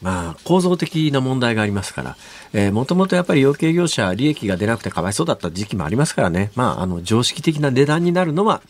[0.02, 2.18] まあ、構造的な問題がありますから、
[2.54, 8.62] えー、もともとやっぱり養鶏業者、利益が出なくてかわいそうだった時期もありますからね、まあ、あの、常識的な値段になるのは、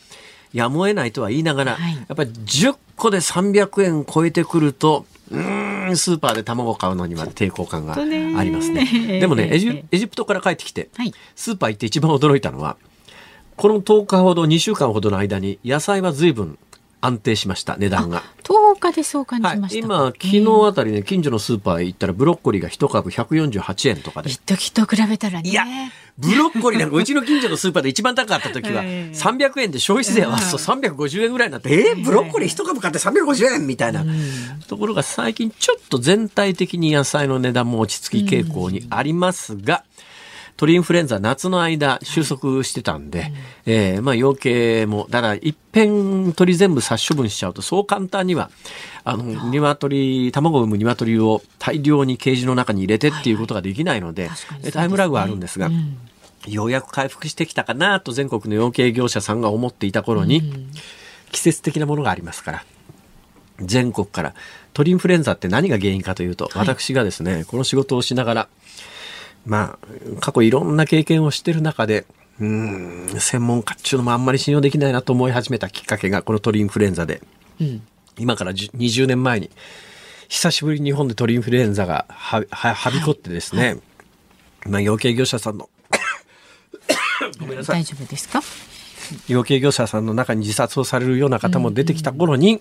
[0.52, 1.94] やむを得ないとは言いながら、はい。
[1.94, 9.20] やっぱり10個で300円超えてくると、うーん、スーパーで卵を買うのには抵抗感がありますね。
[9.20, 11.12] でもね、エジエジプトから帰ってきて、はい。
[11.36, 12.76] スーパー行って一番驚いたのは、
[13.60, 16.58] この10日ほど、2週間ほどの間に、野菜は随分
[17.02, 18.22] 安定しました、値段が。
[18.42, 24.30] 10岡でそう感じましたか、はい、今昨日あたりね近所のスーパーへ行ったらブロッコリーが一株148円とかで。
[24.30, 25.50] 一時と比べたらね。
[25.50, 25.64] いや
[26.16, 29.14] ブロッコリーなんかうちの近所のスーパーで一番高かった時は ええ。
[29.14, 34.04] 300円で消費税はそう350円ぐらいになってえー、ブロッコリー一株買って350円みたいな。
[34.68, 39.84] ところが最近ちょっと全体的に野菜の値段も落ち着き傾向にありますが、
[40.60, 43.32] 鳥インフルエンザ夏の間収束してたんで、
[43.64, 48.50] えーまあ養鶏も、だから一遍鳥全部殺処分しちゃうとそう簡単には、
[49.02, 54.72] あの、鶏、卵を産む鶏を大量にケージの中に入れてっていうことができないので、確かにそうですね。
[54.72, 55.70] タイムラグはあるんですが、
[56.46, 60.68] ようやく回復してきたかなと全国の養鶏業者さんが思っていた頃に、
[61.32, 62.64] 季節的なものがありますから、
[63.62, 64.34] 全国から
[64.74, 68.48] 鳥インフルエンザって何が原因かというと、私がですね、この仕事をしながら、
[69.46, 72.06] まあ、過去いろんな経験をしてる中で、
[72.38, 77.22] うーん、専門家っていうのもあんまり信用できないなと思い始めたきっかけが、この鳥インフルエンザで、
[78.18, 79.50] 今から10 20年前に、
[80.28, 83.78] 久しぶりに日本で鳥インフルエンザがはははびこってですね、
[84.66, 85.68] まあ、養鶏業者さんの、
[87.40, 87.82] ごめんなさい。
[87.82, 87.84] 大。
[87.84, 88.40] 丈夫ですか？
[89.26, 92.60] 養鶏業者さんの中に自殺をされるような方も出てきた頃に、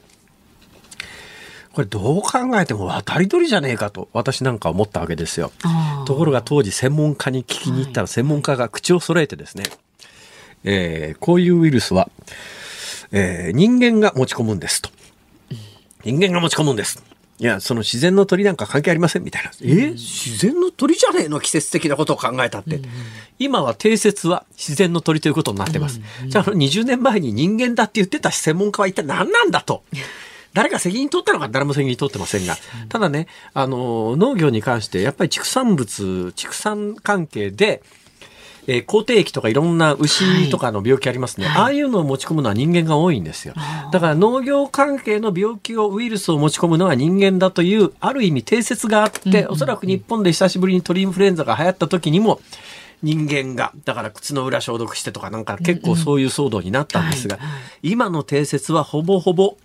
[1.74, 5.52] これどう考えても渡り鳥じゃねえかと私なんか思ったわけですよ。
[6.06, 9.64] ところが当時専門家に聞きに行ったら専門家が口を揃えてですね、
[10.64, 12.10] えーこういうウイルスは、
[13.12, 14.90] えー人間が持ち込むんですと。
[16.04, 17.04] 人間が持ち込むんです。
[17.40, 19.52] いや、その自然の鳥なんか関係ありませんみたいな。
[19.62, 22.82] え自然の鳥じゃねえの季節的なことを考えたって。
[23.38, 26.02] 今は定説は自然の鳥ということになってます。
[26.28, 29.84] じゃあ、あの20年前に人間だって言ってた専門家は一体何なんだと。
[30.54, 32.58] 誰が責任取ったのか誰も責任取ってませんが、
[32.90, 37.84] ただね、あの、農業に関して、やっぱり畜産物、畜産関係で、
[38.68, 43.56] えー、口蹄疫とかいろんな牛とかの病気ありますね、ああいうのを持ち込むのは人間が多いんですよ。
[43.92, 52.40] だから農業関係の病気を、ウイルスを持ち込むのは人間だという、ある意味定説があって、おそらく日本で久しぶりに鳥インフルエンザが流行った時にも、
[53.02, 57.40] 人間が、だから靴の裏消毒してとかなんか結構そういう騒動になったんですが、
[57.82, 59.56] 今の定説はほぼほぼ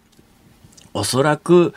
[0.94, 1.74] おそらく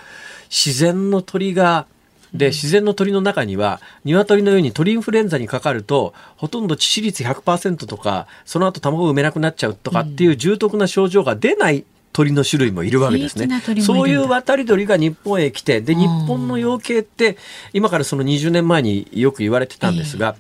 [0.50, 1.88] 自然の鳥が、
[2.34, 13.48] で、自然の鳥の中には、鶏のように鳥インフルエンザにかかると、ほとんど致死率100%とか、その後卵を産めなくなっちゃうとかっていう重篤な症状が出ない鳥の種類もいるわけですね。
[13.82, 17.38] そういう渡り鳥が日本へ来て、で、日本の養鶏って、
[17.74, 20.36] 今からその20年前によく言われてたんですが、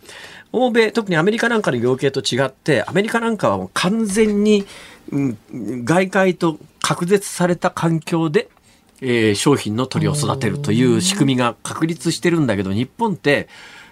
[0.51, 4.65] 欧米、特にアメリカなんかの養鶏と違って、アメリカなんかはもう完全に、
[5.11, 5.38] うん、
[5.86, 8.49] 外界と隔絶された環境で、
[9.02, 13.48] えー商品の鳥を育てるという仕組みが確立してるんだけど、日本って、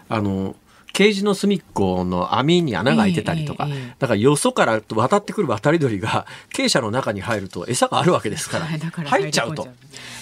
[0.10, 0.56] あの、
[0.96, 3.68] ケージの隅っこの網に穴が開いてたりとか、
[4.00, 9.68] だからよそから渡ってくる渡り鳥が、鶏舎の中に入ると餌があるわけですから、入っちゃうと。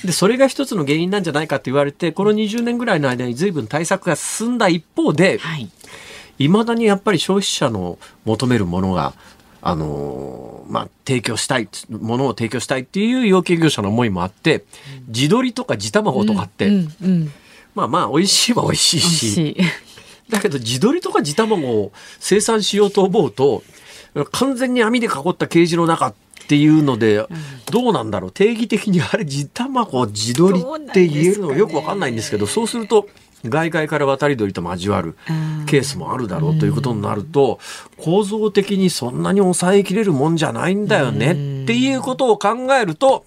[0.03, 5.69] で、それが一つの原因なんじゃないかって言われて、この20年ぐらいの間に随分対策が進んだ一方で、はい。
[6.39, 9.13] いまだにやっぱり消費者の求めるものが、
[9.63, 14.65] あのーまあ、提供したい、ものを提供したいっていう養鶏業者の思いもあって、
[15.09, 17.31] 地鶏とか地卵とかって、うんうん。
[17.75, 19.57] まあまあ、美味しいは美味しいし。
[20.29, 23.63] だけど地鶏とか地卵を生産しようと思うと、
[24.31, 26.13] 完全に網で囲ったケージの中っ
[26.47, 27.25] ていうので、
[27.71, 33.07] どうなんだろう定義的にあれ地卵、地鶏って言えるのがよくわかんないんですけど、そうすると、
[33.45, 35.15] 外界から渡り鳥と交わる
[35.67, 37.59] ケースもあるだろうということになると、
[37.97, 41.31] 構造的にそんなに抑えきれるもんじゃないんだよね
[41.63, 43.25] っていうことを考えると、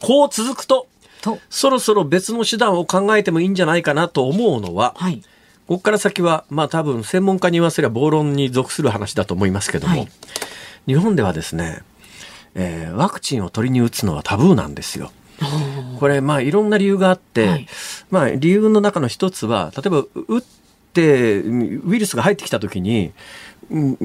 [0.00, 0.86] こう続くと、
[1.22, 5.22] と、そろそろ別の手段を考えてもいいんじゃないかなと思うのは、はい。
[5.66, 10.08] ここから先は、まあ多分専門家に言わせれば暴論に属する話だと思いますけども、はい
[10.86, 11.82] 日本ではですね、
[12.54, 15.12] えーワクチンを鳥に打つのはタブーなんですよ。
[15.98, 17.66] これまあいろんな理由があって、はい。
[18.10, 20.42] まあ理由の中の一つは、例えば打っ
[20.92, 23.12] てウイルスが入ってきた時に、うん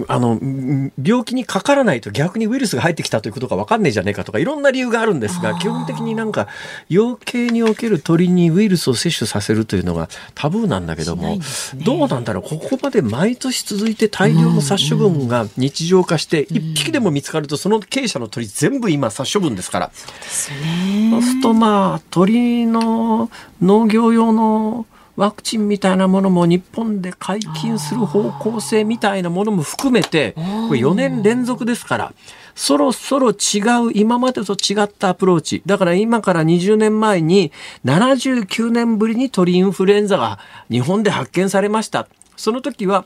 [0.07, 6.47] あの、うん病気にかからないと逆にウイルスが入ってきたということが分かんねえじゃねえかとか、いろんな理由があるんですが、基本的になんか、
[6.89, 11.39] 養鶏における鳥にウイルスを摂取させるというのがタブーなんだけども、ね
[11.83, 19.87] どうなんだろう、ここまで毎年続いて大量の殺処分が日常化して、一匹でも見つかると、その鶏舎の鳥全部今殺処分ですから。
[19.87, 19.95] で
[20.27, 21.09] すね。
[21.11, 23.29] そうするとまあ鳥の
[23.61, 24.85] 農業用の
[25.15, 30.41] ワクチンみたいなものも日本で解禁する方向性みたいなものも含めてこ
[30.73, 32.13] れ4年連続ですから
[32.55, 35.61] そろそろ違う今までと違ったアプローチ。
[35.65, 37.51] だから今から20年前に
[37.83, 40.39] 79年ぶりに鳥インフルエンザが
[40.71, 42.07] 日本で発見されました。
[42.37, 43.05] その時は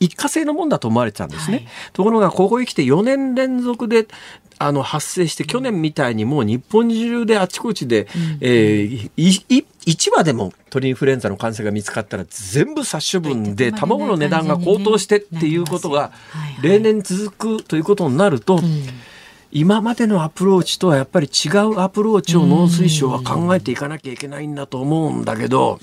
[0.00, 1.66] 一過性のもんだと思われてたんですね。
[1.94, 4.06] ところがここへ来て4年連続で
[4.62, 8.06] あの発生して去年みたいにもう日本中であちこちで、
[8.40, 16.12] えーいい1羽でも鳥インフルエンザの感染が見つかったら全部殺処分で卵の値段が高騰してっていうことが
[16.62, 18.60] 例年続くということになると、
[19.50, 25.80] 今までのアプローチとはやっぱり違うアプローチを農水省は考えていかなきゃいけないんだと思うんだけど、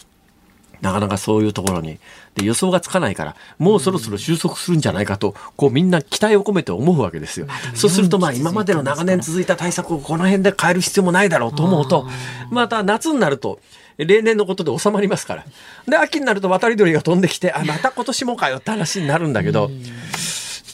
[0.82, 2.00] なかなかそういうところに
[2.38, 7.48] で予想がつかないからもうそろそろ収束するんじゃないかとこうみんな期待を込めて思うわけですよ。
[7.74, 12.08] そうするとまあ今までの長年続いた対策をこの辺で変える必要もないだろうと思うと
[12.52, 13.60] また夏になると
[13.98, 15.46] 例年のことで収まりますから。
[15.88, 19.72] で秋になると渡り鳥が飛んできてあまた今年もかよって話になるんだけど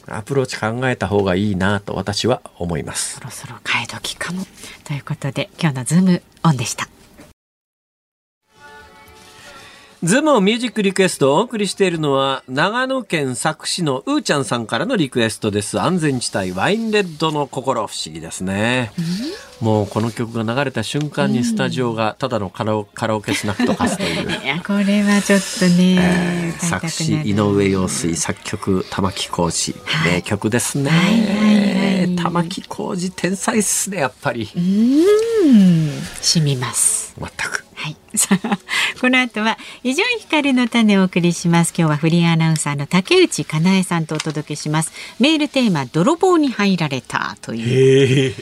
[0.07, 3.15] アプローチ考えた方がいいなと私は思います。
[3.15, 4.45] そろそろ替え時かも。
[4.83, 6.89] ということで今日のズームオンでした
[10.03, 15.79] ズームをミュージックリクエストをお送りしているのは、長野県佐久市のうーちゃんさんからのリクエストです。
[15.79, 18.91] 安全地帯ワインレッドの心不思議ですね。
[19.61, 24.29] もうこの曲が流れた瞬間にスタジオがただのカラオカラオケスナックと化すという。
[24.43, 31.92] いやこれはちょっとね、歌いたくなる作詞井上陽水作曲玉置浩二、名曲ですね、はいはいはい
[32.23, 35.89] 玉置浩二天才っすねやっぱり、うん
[36.21, 37.97] 染みます全くはい。
[38.15, 38.59] さあ、
[39.01, 41.73] この後は、伊集院光の種をお送りします。
[41.77, 44.93] 今日はフリーアナウンサーの竹内かなえさんとお届けします。
[45.19, 48.35] メールテーマ、泥棒に入られたという。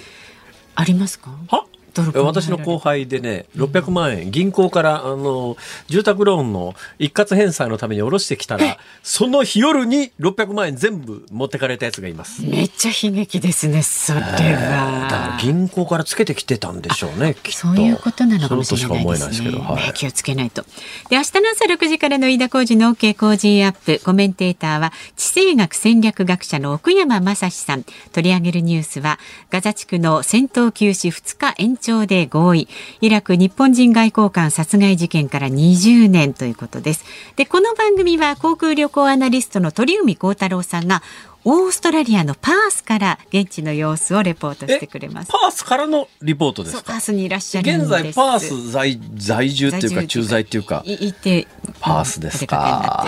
[0.75, 1.31] ありますか？
[1.47, 1.65] は？
[1.95, 12.43] 私の後輩でね600万円銀行からあの住宅ローンの一括返済のために下ろしてきたらその日夜に600万円全部持ってかれたやつがいます。
[12.43, 15.37] めっちゃ悲劇ですね、それだからは。
[15.41, 20.63] 銀行からつけてきてたんでしょうねそういうことなのかもしれないですけど、はいね気をつけないと。
[21.09, 24.03] で、明日の朝6時からの飯田浩二の OK 工事アップ。
[24.03, 27.83] コメンテーターは、地政学戦略学者の奥山正史さん。
[28.11, 29.19] 取り上げるニュースは、
[29.49, 32.67] ガザ地区の戦闘休止2日延長で合意。
[33.01, 37.03] イラク日本人外交官殺害事件から20年ということです。
[37.35, 41.01] で、この番組は航空旅行アナリストの鳥海高太郎さんが、
[41.43, 45.31] オーストラリアのパースから現地の様子をレポートしてくれます。
[45.31, 46.83] パースからのリポートですか？
[46.83, 47.85] パースにいらっしゃるんです。
[47.85, 51.47] 現在パース在在住っていうか駐在っていうかいいて
[51.79, 53.07] パースですか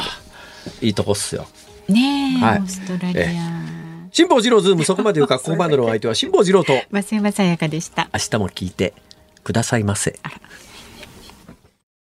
[0.82, 1.46] いいとこっすよ
[1.88, 3.83] うんねえ、はいオーストラリえア
[4.14, 6.74] 辛坊治郎ズームそこまで言うか ここまでのお相手は辛坊治郎と。
[6.92, 8.10] 増山さやかでした。
[8.14, 8.94] 明日も聞いて
[9.44, 10.20] くださいませ